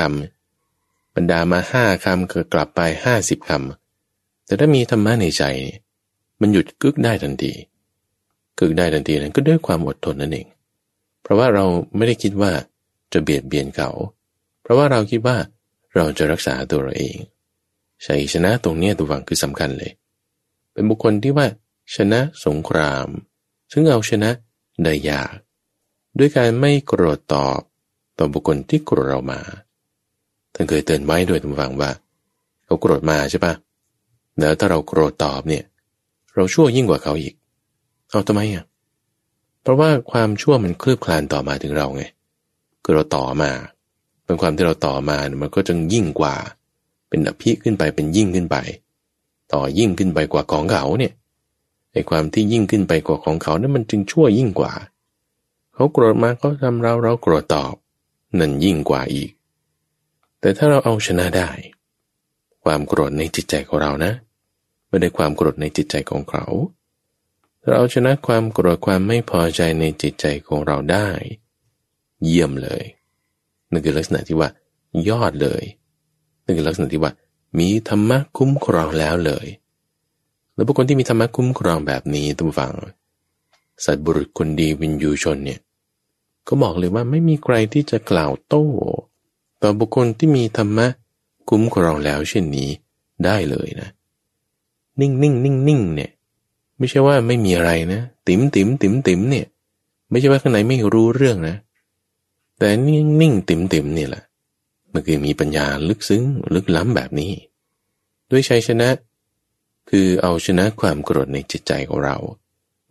[0.58, 5.44] ำบรรดามาห้าคำก็กลับไปห้าสิบคำแต่ถ้ามีธรรมะในใจ
[6.42, 7.54] มันหยุดกึกได้ทันที
[8.60, 10.48] กึกได้ทันทีนั้นก็ด้วยความอดทนนั่นเอง
[11.22, 12.52] เพราะว่าเราไม่ได้คิดว่า
[13.14, 13.90] จะเบียดเบียนเขา
[14.62, 15.38] เพราะว่าเราคิดว่า
[15.96, 17.18] เราจะรักษาตัวเราเอง
[18.06, 19.92] ชัยชนะตรงนี้ตัววังคือสำคัญเลย
[20.74, 21.48] เป็นบุคคลที่ว่า
[21.96, 23.08] ชนะสงคราม
[23.72, 24.30] ซึ่งเอาชนะ
[24.84, 25.36] ได้ยาก
[26.18, 27.60] ด้วยการไม่โกรธตอบ
[28.18, 29.40] ต่อบุคคลที่โกรธเรามา
[30.54, 31.90] ท่านเคยเตือนไว้ด้วยตัววังว่า
[32.66, 33.54] เขาโกรธมาใช่ปะ
[34.40, 35.64] แล้วถ้าเราโกรธตอบเนี่ย
[36.34, 37.34] เราชั่วยิ่งกว่าเขาอีก
[38.12, 38.66] เอาทำไมอะ
[39.62, 42.04] เพราะว่าความชั่วมันคลืบคลานต่อมาถึงเราไง
[42.84, 43.52] คือเราต่อมา
[44.26, 46.36] เป็นความที่เราต่อมามันก็จึงยิ่งกว่า
[47.10, 48.58] เป็นอภิขึ้นไปเป็นยิ่งขึ้นไป
[49.54, 51.14] ต่อยิ่งขึ้นไปกว่าของเขาเนี่ย
[51.92, 54.74] ไอ้ความที่ยิ่งขึ้นไปกว่าของเขานั้นมันจึงชั่วยิ่งกว่า
[55.74, 57.74] เขาโกรธมาเขาทำเราเราโกรธตอบ
[58.40, 59.32] นั่นยิ่งกว่าอีก
[60.40, 61.50] แต่ถ้าเราเอาชนะได้
[62.64, 64.14] ความโกรธในจิตใจของเรานะ
[64.88, 66.46] ไม่ได้ความโกรธในจิตใจของเขา
[67.70, 71.08] เราชนะความโกรธความไม่พอใจในจิตใจของเราได้
[72.24, 72.84] เยี่ยมเลย
[73.72, 74.50] นั่นคือลักษณะที่ว่า
[75.10, 75.64] ยอดเลย
[76.44, 77.12] นั่นคือลักษณะที่ว่า
[77.60, 79.48] มีธรรมะคุ้มครองแล้วเลย
[80.56, 82.72] แล้วบุคคลที่มีธรรมะคุ้มครองแบบนี้ตุ้ฟัง
[83.86, 85.60] สัตบุรุษคนดีวินยูชนเนี่ย
[86.48, 88.66] ก็บอกเลยว่าไม่มีใครที่จะกล่าวโต้
[89.62, 90.88] ต่อบุคคลที่มีธรรมะ
[91.50, 92.70] คุ้มครองแล้วเช่นนี้
[93.26, 93.90] ได้เลยนะ
[95.00, 96.12] นิ่งนิ่งนิ่งนิ่งเนี่ย
[96.82, 99.46] ไม่ใช่ว่าไม่มีอะไรนะ ติ๋มติ๋มติ๋มติ๋มเนี่ย
[100.10, 101.56] ไม่ใช่ว่าข้างในไม่รู้เรื่องนะ
[102.58, 104.24] แต่นิ่งนิ่งติ๋มติ๋มเนี่ยแหละ
[104.94, 106.24] มันคือมีปัญญาลึกซึ้ง
[106.54, 107.32] ลึกล้ำแบบนี้
[108.32, 108.90] ด้วยชัยชนะ
[109.90, 112.18] คือเอาชนะความโกรธในจิตใจของเรา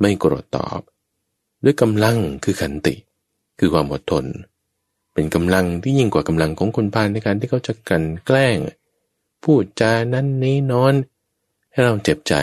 [0.00, 0.80] ไม่โกรธตอบ
[1.64, 2.94] ด้วยกำลังคือขันติ
[3.58, 4.24] คือความอดทน
[5.14, 8.58] เป็นกำลังที่ยิ่งกว่ากำลังของคนพาลในการที่เขาจะกันแกล้ง
[9.44, 10.94] พูดจานั้นนี้นอน
[11.72, 12.34] ให้เราเจ็บใจ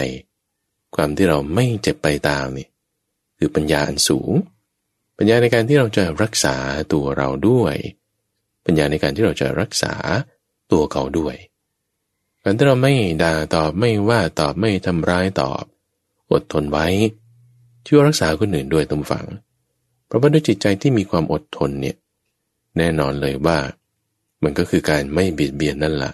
[0.95, 2.67] ความที่เราไม่เจ็บไปตามนี่
[3.37, 4.31] คือปัญญาอันสูง
[5.17, 6.55] ปัญญาในการที่เราจะรักษา
[6.93, 7.75] ตัวเราด้วย
[8.65, 9.93] ปัญญาในการที่เราจะรักษา
[10.71, 11.35] ตัวเขาด้วย
[12.43, 15.63] การที่เราไม่ด่าตอบไม่ว่าตอบไม่ทำร้ายตอบ
[16.31, 16.87] อดทนไว้
[17.85, 19.25] ช่วยรักษาคนอื่นด้วยตรงฝัง
[20.05, 21.95] เพราะว่าด้วยจิตใจที่มีความอดทนเนี่ย
[22.77, 23.57] แน่นอนเลยว่า
[24.43, 26.13] มันก็คือการไม่เบียดเบียนนั่นแหละ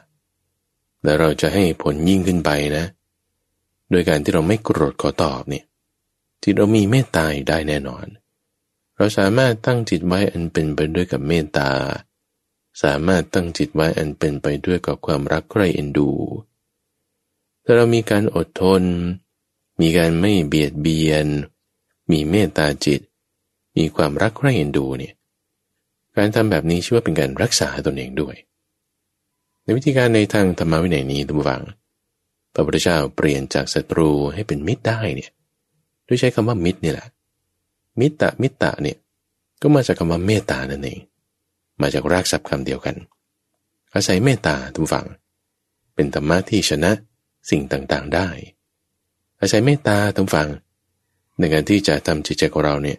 [1.03, 2.85] และเราจะให้ผลยิ่งขึ้นไปนะ
[3.93, 5.65] โดยการที่เราไม่โกรธขอตอบเนี่ย
[6.43, 8.05] จิตเรามีเมตตาได้แน่นอน
[8.97, 11.69] เราสามารถตั้งจิตไว้อันเป็นไปด้วยกับเมตตา
[12.83, 16.09] สามารถตั้งจิตไว้อันเป็นไปด้วยกับความรักใคร่เอ็นดู
[17.63, 18.83] ถ้าเรามีการอดทน
[19.81, 21.27] มีการไม่เบียดเบียน
[22.11, 23.01] มีเมตตาจิต
[23.77, 25.13] มีความรักใคร่เอ็นดูเนี่ย
[26.15, 28.35] การทำแบบนี้ชื่อว่าเป็นการรักษาตนเองด้วย
[29.63, 31.63] ในวิธีการในทางธรรมวินัยนี้ทุกฝัง
[32.53, 35.31] พระพุทธเจ้าเปลี่ยนจากศัตรูให้เป็นมิตรได้เนี่ย
[36.07, 37.07] ด้วยใช้คำว่ามิตรนี่แหละ
[37.99, 38.97] มิตรมิตรเนี่ย
[39.61, 40.99] ก็มาจากคำว่าเมตตานั่นเอง
[41.81, 42.95] มาจากรากศัพท์คำเดียวกัน
[43.93, 45.07] อาศัยเมตตาทุกฝั่ง
[45.95, 46.91] เป็นธรรมะที่ชนะ
[47.49, 48.27] สิ่งต่างๆได้
[49.41, 50.49] อาศัยเมตตาทุกฝั่ง
[51.39, 52.97] ในการที่จะทำจิตใจของเราเนี่ย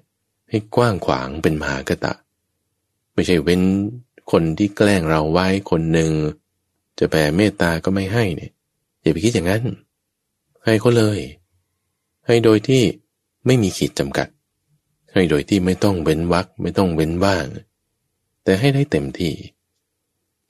[0.50, 2.12] ให้กว้างขวางเป็นมหากตะ
[3.14, 3.62] ไม่ใช่เว้น
[4.32, 6.11] คนที่แกล้งเราไว้คนหนึ่ง
[6.98, 8.52] จะแผ่เมตตาก็ไม่ให้เนี่ย
[9.05, 9.62] อย่าไปคิดอย่างนั้น
[10.64, 11.18] ให้เขาเลย
[12.26, 12.82] ให้โดยที่
[13.46, 14.28] ไม่มีขีดจำกัด
[15.12, 17.46] ให้โดยที่ไม่ต้องเว้นวักไม่ต้องเว้นว่าง
[18.44, 19.34] แต่ให้ได้เต็มที่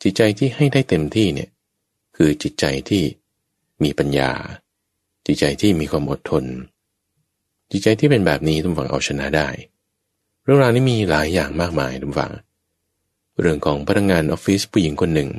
[0.02, 1.50] จิตใจที่ให้ได้เต็มที่เนี่ย
[2.16, 3.02] คือจิตใจที่
[3.82, 4.30] มีปัญญา
[5.26, 6.44] จิตใจที่มีความอดทน
[7.70, 9.48] จิตใจที่เป็นแบบนี้ทุกฝั่งเอาชนะได้
[10.44, 12.32] เรื่องราวนี้มีหลายอย่างมากมายทุกฝั่ง
[13.40, 15.30] เรื่องของพนักงานออฟฟิศผู้หญิงคนหนึ่ง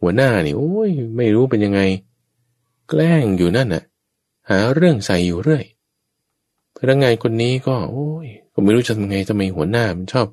[0.00, 1.80] หัวหน้านี่โอ้ยไม่รู้เป็นยังไง
[2.88, 3.82] แกล้งอยู่นั่นน่ะ
[4.50, 5.64] หาเรื่องใส่อยู่เรื่อย
[6.76, 10.26] พนักงานคนนี้ก็ โอ้ยก็ไม่รู้จะทำไงทำไมหัวหน้ามันชอบ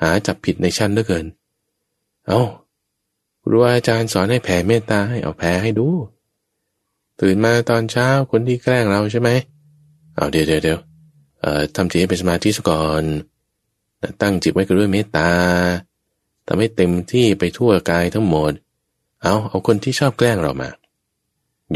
[0.00, 1.26] หาจับผิดในชั้นเหลือเกิน
[2.28, 2.42] เอา้า
[3.42, 5.88] ครูอาจารย์สอนให้แผ่เมตตาให้เอาแผ่ให้ดู
[7.20, 9.30] ตื่นมาตอนเช้าคนที่แกล้งเราใช่ไหม
[10.14, 10.78] เอาเดี๋ยวเดี๋ยวเดี๋ยว
[11.40, 13.04] เอ่อทำจิตให้เป็นสมาธิสก่อน
[14.22, 15.30] ตั้งจิตไว้กับด้วยเมตตา
[16.46, 18.52] ทำให้เต็มที่ไปทั่วกายทั้งหมด
[19.22, 20.70] เอาเอาคนที่ชอบแกล้งเรามา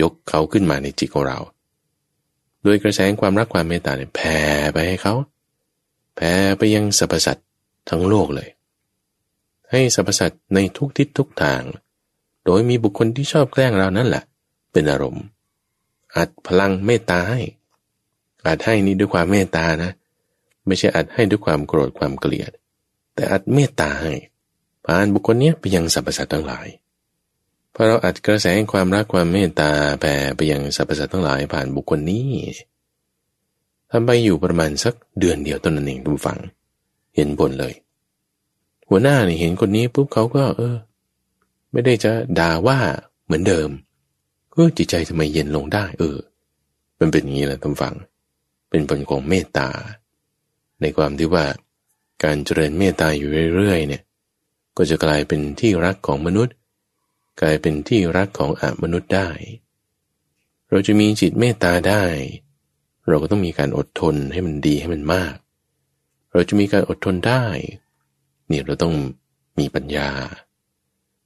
[0.00, 1.38] ยกเขาขึ้นมาในจิตของเรา
[2.62, 4.38] โดยกระแสความรักความเมตตาเนี่ยแผ่
[4.72, 5.14] ไปให้เขา
[6.16, 7.46] แผ่ไปยังสรรพสัตว์
[7.88, 8.48] ทั้งโลกเลย
[9.70, 11.62] ให้สรรพสัตว์ในทุกทิศทุกทาง
[12.44, 14.22] โดยมีบุคคลที่ชอบแกล้งเรานั่นแหละ
[14.72, 15.24] เป็นอารมณ์
[16.16, 17.40] อัดพลังเมตตาให้
[18.46, 19.90] อัดให้นี่ด้วยความเมตตานะ
[20.66, 22.50] ไม่ใช่อัดให้ด้วยความโกรธความเกลียด
[23.14, 24.12] แต่อัดเมตตาให้
[24.84, 26.66] ผ่านบุคคลนี้ไปยังสรรพสัตว์ทั้งหลาย
[27.74, 29.70] พอเราอัดกระแสความรักความเมตตา
[30.00, 32.28] แผ่ไปยังสรรพสัตว์ทั้งหลายผ่านบุคคลนี้
[33.90, 36.38] ทำไปอยู่ประมาณสักเดือนเดียวตนนั้นเองทุกฝัง
[37.16, 37.74] เห็นผลเลย
[38.88, 40.76] หัวหน้านี่เห็นคนนี้ปุ๊บเขาก็ เออ
[41.72, 42.78] ไม่ได้จะด่าว่า
[43.24, 43.68] เหมือนเดิม
[44.52, 46.18] ก็จิตใจทำไมเย็นลงได้ เออ
[47.00, 47.94] มันเป็นอย่างนี้แหละทุกฝัง
[48.70, 49.68] เป็นผลของเมตตา
[50.80, 51.44] ในความที่ว่า
[52.24, 54.02] การเจริญเมตตาอยู่เรื่อยๆเนี่ย
[54.76, 56.54] ก็จะกลายเป็นที่รักของมนุษย์
[57.40, 59.28] กลายเป็นที่รักของอมนุษย์ได้
[60.70, 62.04] เราจะมีจิตเมตตาได้
[63.08, 65.34] เราก็ต้องมีการอดทนให้มันดีให้มันมาก
[66.32, 67.44] เราจะมีการอดทนได้
[68.48, 68.94] เนี่ยเราต้อง
[69.58, 70.10] มีปัญญา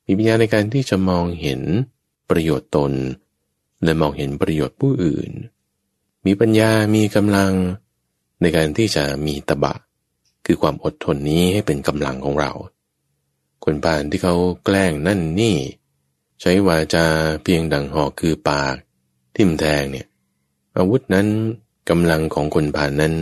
[0.07, 1.61] มีปัญญาในการที่จะมองเห็น
[2.31, 2.93] ประโยชน์ตน
[3.85, 5.31] และมองเห็นประโยชน์ผู้อื่น
[6.27, 7.53] มีปัญญามีกำลัง
[8.41, 9.75] ในการที่จะมีตบะ
[10.47, 12.53] คือความอดทนนี้ให้เป็นกำลังของเรา
[13.65, 14.35] คนป่านที่เขา
[14.65, 15.57] แกล้งนั่นนี่
[16.41, 17.07] ใช้วาจา
[17.43, 18.77] เพียงดังหอกคือปาก
[19.37, 20.07] ทิ่มแทงเนี่ย
[20.77, 21.27] อาวุธนั้น
[21.91, 23.15] กำลังของคนผ่านนั้น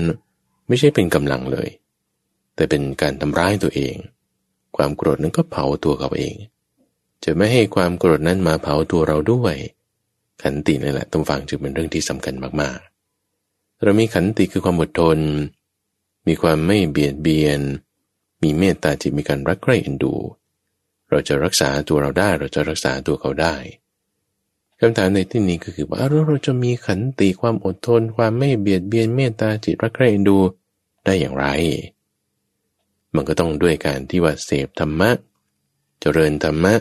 [0.69, 1.69] ไม่ใช่เป็นกำลังเลย
[2.55, 3.95] แต่เป็นการทำร้ายตัวเอง
[4.77, 6.35] ความโกรธนั้นก็เผาตัวเขาเอง
[7.25, 9.55] จะไม่ให้ความโกรธนั้นมาเผาตัวเราด้วย
[10.43, 15.19] ขันตินี่แหละต้องฟังจึงเป็นเรื่องที่สำคัญมากๆ เรามีขันติคือความอดทน
[16.27, 17.61] มีความไม่เบียดเบียน
[18.43, 20.15] มีเมตตาจิตมีการรักใคร่เอ็นดู
[21.15, 23.57] เราจะรักษาตัวเราได้ เราจะรักษาตัวเขาได้
[24.79, 30.37] คำถามในที่นี้ก็คือว่าเราจะมีขันติความอดทน ความไม่เบียดเบียนเมตตาจิตรักใคร่ดู
[31.05, 31.47] ได้อย่างไร
[33.15, 35.11] มันก็ต้องด้วยการที่ว่าเสพธรรมะ
[36.01, 36.75] เจริญธรรมะ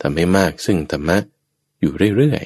[0.00, 1.16] ทำให้มากซึ่งธรรมะ
[1.80, 2.44] อยู่เรื่อย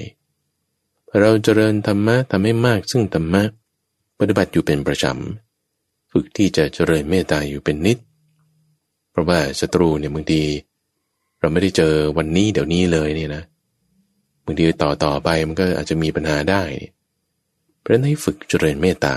[0.59, 3.43] ๆ เราเจริญธรรมะทำให้มากซึ่งธรรมะ
[4.19, 7.99] ปฏิบัติอยู่เป็นประจำ ฝึกที่จะเจริญเมตตาอยู่เป็นนิด
[9.11, 10.43] เพราะว่าศัตรูเนี่ยบางที
[11.41, 13.43] เราไม่ได้เจอวันนี้เดี๋ยวนี้เลยเนี่ยนะ
[14.45, 16.63] บางทีต่อต่อไปมันก็อาจจะมีปัญหาได้
[17.81, 19.17] เพราะนั้นให้ฝึกเจริญเมตตา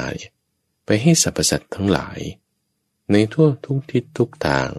[0.85, 2.19] ไปให้สรรพสัตว์ทั้งหลาย
[3.11, 4.71] ในทั่วทุกทิศทุกทาง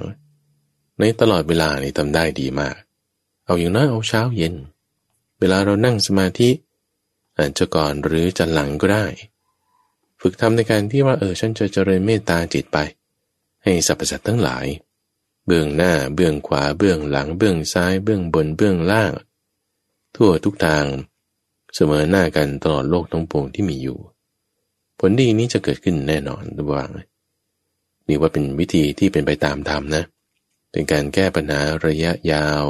[1.01, 2.76] ในตลอดเวลานี่ทำได้ดีมาก
[3.45, 4.55] เอาอย่างน้อยเอาเช้าเย็น
[5.40, 6.51] เวลาเรานั่งสมาธิ
[7.38, 9.07] อาจจะก่อนหรือจะหลังก็ได้
[10.20, 12.78] ฝึกทำในการที่ว่าเออฉันจะเจริญเมตตาจิตไป
[13.62, 14.66] ให้สรรพสัตว์ทั้งหลาย
[15.47, 19.12] เบื้องหน้าเบื้องขวาเบื้องหลังเบื้องซ้ายเบื้องบนเบื้องล่าง
[20.16, 20.84] ทั่วทุกทาง
[21.74, 23.99] เสมอหน้ากันตลอดโลกทั้งปวงที่มีอยู่
[24.99, 26.90] ผลดีนี้จะเกิดขึ้นแน่นอนระวัง
[28.07, 30.05] นี่ว่าเป็นวิธีที่เป็นไปตามธรรมนะ
[30.70, 32.64] เป็นการแก้ปัญหาระยะยาว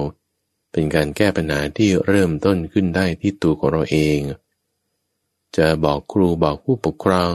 [0.73, 4.19] เป็นการแก้ปัญหาที่เริ่มต้นขึ้นได้ที่ตัวของเราเอง
[5.57, 7.33] จะบอกครูบอกผู้ปกครอง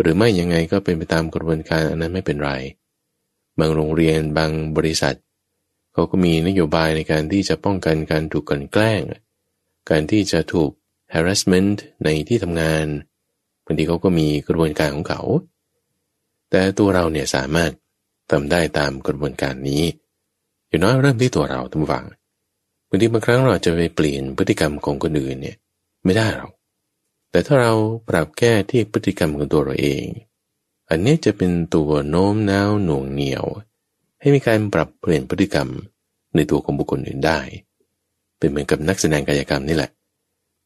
[0.00, 2.52] หรือไม่ยังไงก็เป็นไปตามกระบวนการอันนั้นไม่เป็นไร
[3.60, 5.16] บางโรงเรียนบางบริษัท
[5.92, 9.02] เขาก็มีนโยบายในการที่จะป้องกันการถูกกันแกล้ง
[9.90, 10.70] การที่จะถูก
[11.14, 12.86] harassment ในที่ทำงาน
[13.64, 15.22] บางทีเขาก็มีกระบวนการของเขา
[16.50, 17.70] แต่ตัวเราเนี่ยสามารถ
[18.30, 19.82] ทำได้ตามกระบวนการนี้
[20.68, 22.06] อยู่น้อยเริ่มที่ตัวเราทุกฝัง
[22.88, 25.56] บางทีบางครั้งเราจะไปเปลี่ยนพฤติกรรมของคนอื่นเนี่ย
[26.04, 26.52] ไม่ได้หรอก
[27.30, 27.72] แต่ถ้าเรา
[28.08, 30.04] ปรับแก้ที่พฤติกรรมของตัวเราเอง
[30.90, 33.44] อันนี้จะเป็นตัวโน้มน้าวหน่วงเหนียว
[34.20, 35.68] ให้มีการปรับเปลี่ยนพฤติกรรม
[36.34, 37.38] ในตัวของบุคคลอื่นได้
[38.38, 39.90] เป็นเหมือนกับนักแสดงกายกรรมนี่แหละ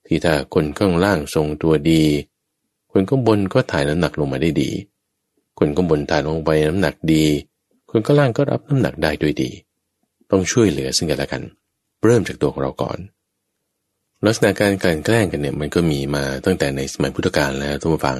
[0.06, 2.02] ที่ถ้าคนข้างล่างทรงตัวดี
[2.92, 4.70] คนข้างบนก็ถ่ายน้ำหนักลงมาได้ดี
[5.58, 7.24] คนข้างบนถ่ายลงไปน้ำหนักดี
[7.90, 9.50] คนข้างล่างก็รับน้ำหนักได้ด้วยดี
[10.30, 11.42] ต้องช่วยเหลือซึ่งกันและกัน
[12.04, 12.98] เริ่มจากตัวของเราก่อน
[14.26, 18.16] ลักษณะการการแกล้งกันเนี่ยมันก็มีมาตั้งแต่ในสมัยพุทธกาลแล้วทุกฟัง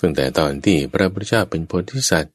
[0.00, 2.34] ตั้งแต่ตอนที่พระพุทธเจ้าเป็นโพธิสัตว์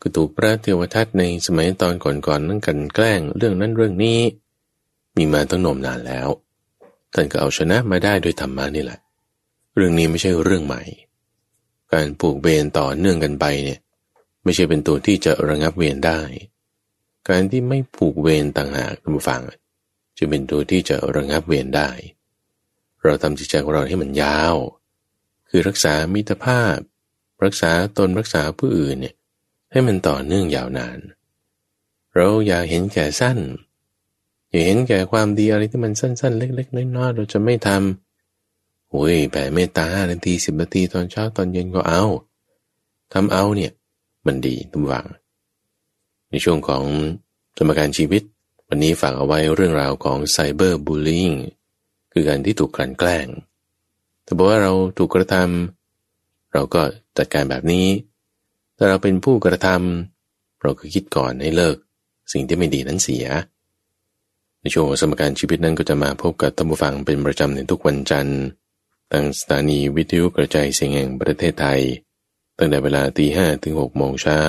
[0.00, 4.20] ก็ถูกพระเทวทัตในสมัยตอนก่อนๆนั่งกันแกล้งเรื่องนั้นเรื่องนี้
[5.16, 6.28] มีมาตั้งนมนานแล้ว
[7.14, 8.98] ท่านก็เอาชนะมาได้โดยธรรมะนี่แหละ
[9.74, 10.82] เรื่องนี้ไม่ใช่เรื่องใหม่
[11.92, 13.80] การปลูกเบนต่อเนื่องกันไปเนี่ย
[14.44, 16.20] ไม่ใช่เป็นตัวที่จะระงับเวรได้
[17.28, 19.40] การที่ไม่ผูกเวรต่างหากท่านผู้ฟัง
[20.18, 21.90] จะเป็นตัวที่จะระงับเวรได้
[23.04, 24.56] เราทำจิตใจของเราให้มันยาว
[25.48, 26.76] คือรักษามิตรภาพ
[27.44, 29.14] รักษาตนรักษาผู้อื่นเนี่ย
[29.70, 30.98] ให้มันต่อเนื่องยาวนาน
[32.14, 33.38] เราอย่าเห็นแก่สั้น
[34.50, 42.02] อย่าเห็นแก่ความดีอะไรที่มันสั้น ๆ เล็ก ๆน้อยๆเราจะไม่ทำโอ้ยแผ่เมตตาห้านาทีสิบนาทีตอนเช้าตอนเย็นก็เอา
[43.12, 43.72] ทำเอาเนี่ย
[44.26, 45.06] มันดีทุกวัง
[46.30, 46.84] ในช่วงของ
[47.56, 48.22] สมการชีวิต
[48.68, 51.30] วันนี้ฝากเอาไว้เรื่องราวของไซเบอร์บูลลิง
[52.12, 53.26] คือการที่ถูกกลั่นแกล้ง
[54.26, 56.82] แต่บอกว่าเราถูกกระทำเราก็
[57.18, 57.86] จัดการแบบนี้
[58.76, 61.76] ถ้าเราเป็นผู้กระทำเราก็คิดก่อนให้เลิก
[62.32, 63.26] สิ่งที่ไม่ดีนั้นเสีย
[64.60, 68.40] ในช่วงสมการชีวิตนั้นก็จะมาพบกับตัมบูฟังเป็นประจำในทุกวันจันทร์
[69.12, 71.80] ตั้งสถานีวิทยุกระจายเสียงแห่งประเทศไทย
[72.58, 74.40] ตั้งแต่เวลาตีห้ถึงหกโมงเช้า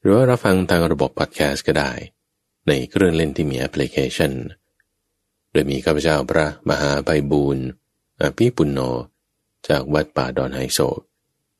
[0.00, 1.92] หรือว่ารับฟังทางระบบพอดแคสต์ก็ได้
[2.68, 4.32] ในเครื่องเล่นที่มีแอปพลิเคชัน
[5.50, 7.64] โดยมีข้าพเจ้าพระมหาไพบูรณ์
[8.20, 8.80] อภิปุณโญ
[9.68, 10.78] จากวัดป่าดอนหายโศก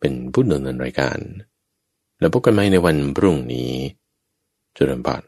[0.01, 1.19] เป็นผู้ดำเนินรายการ
[2.19, 3.73] แล้วพบกันใหม่ในวันพรุ่งนี้
[4.77, 5.23] เจริญพร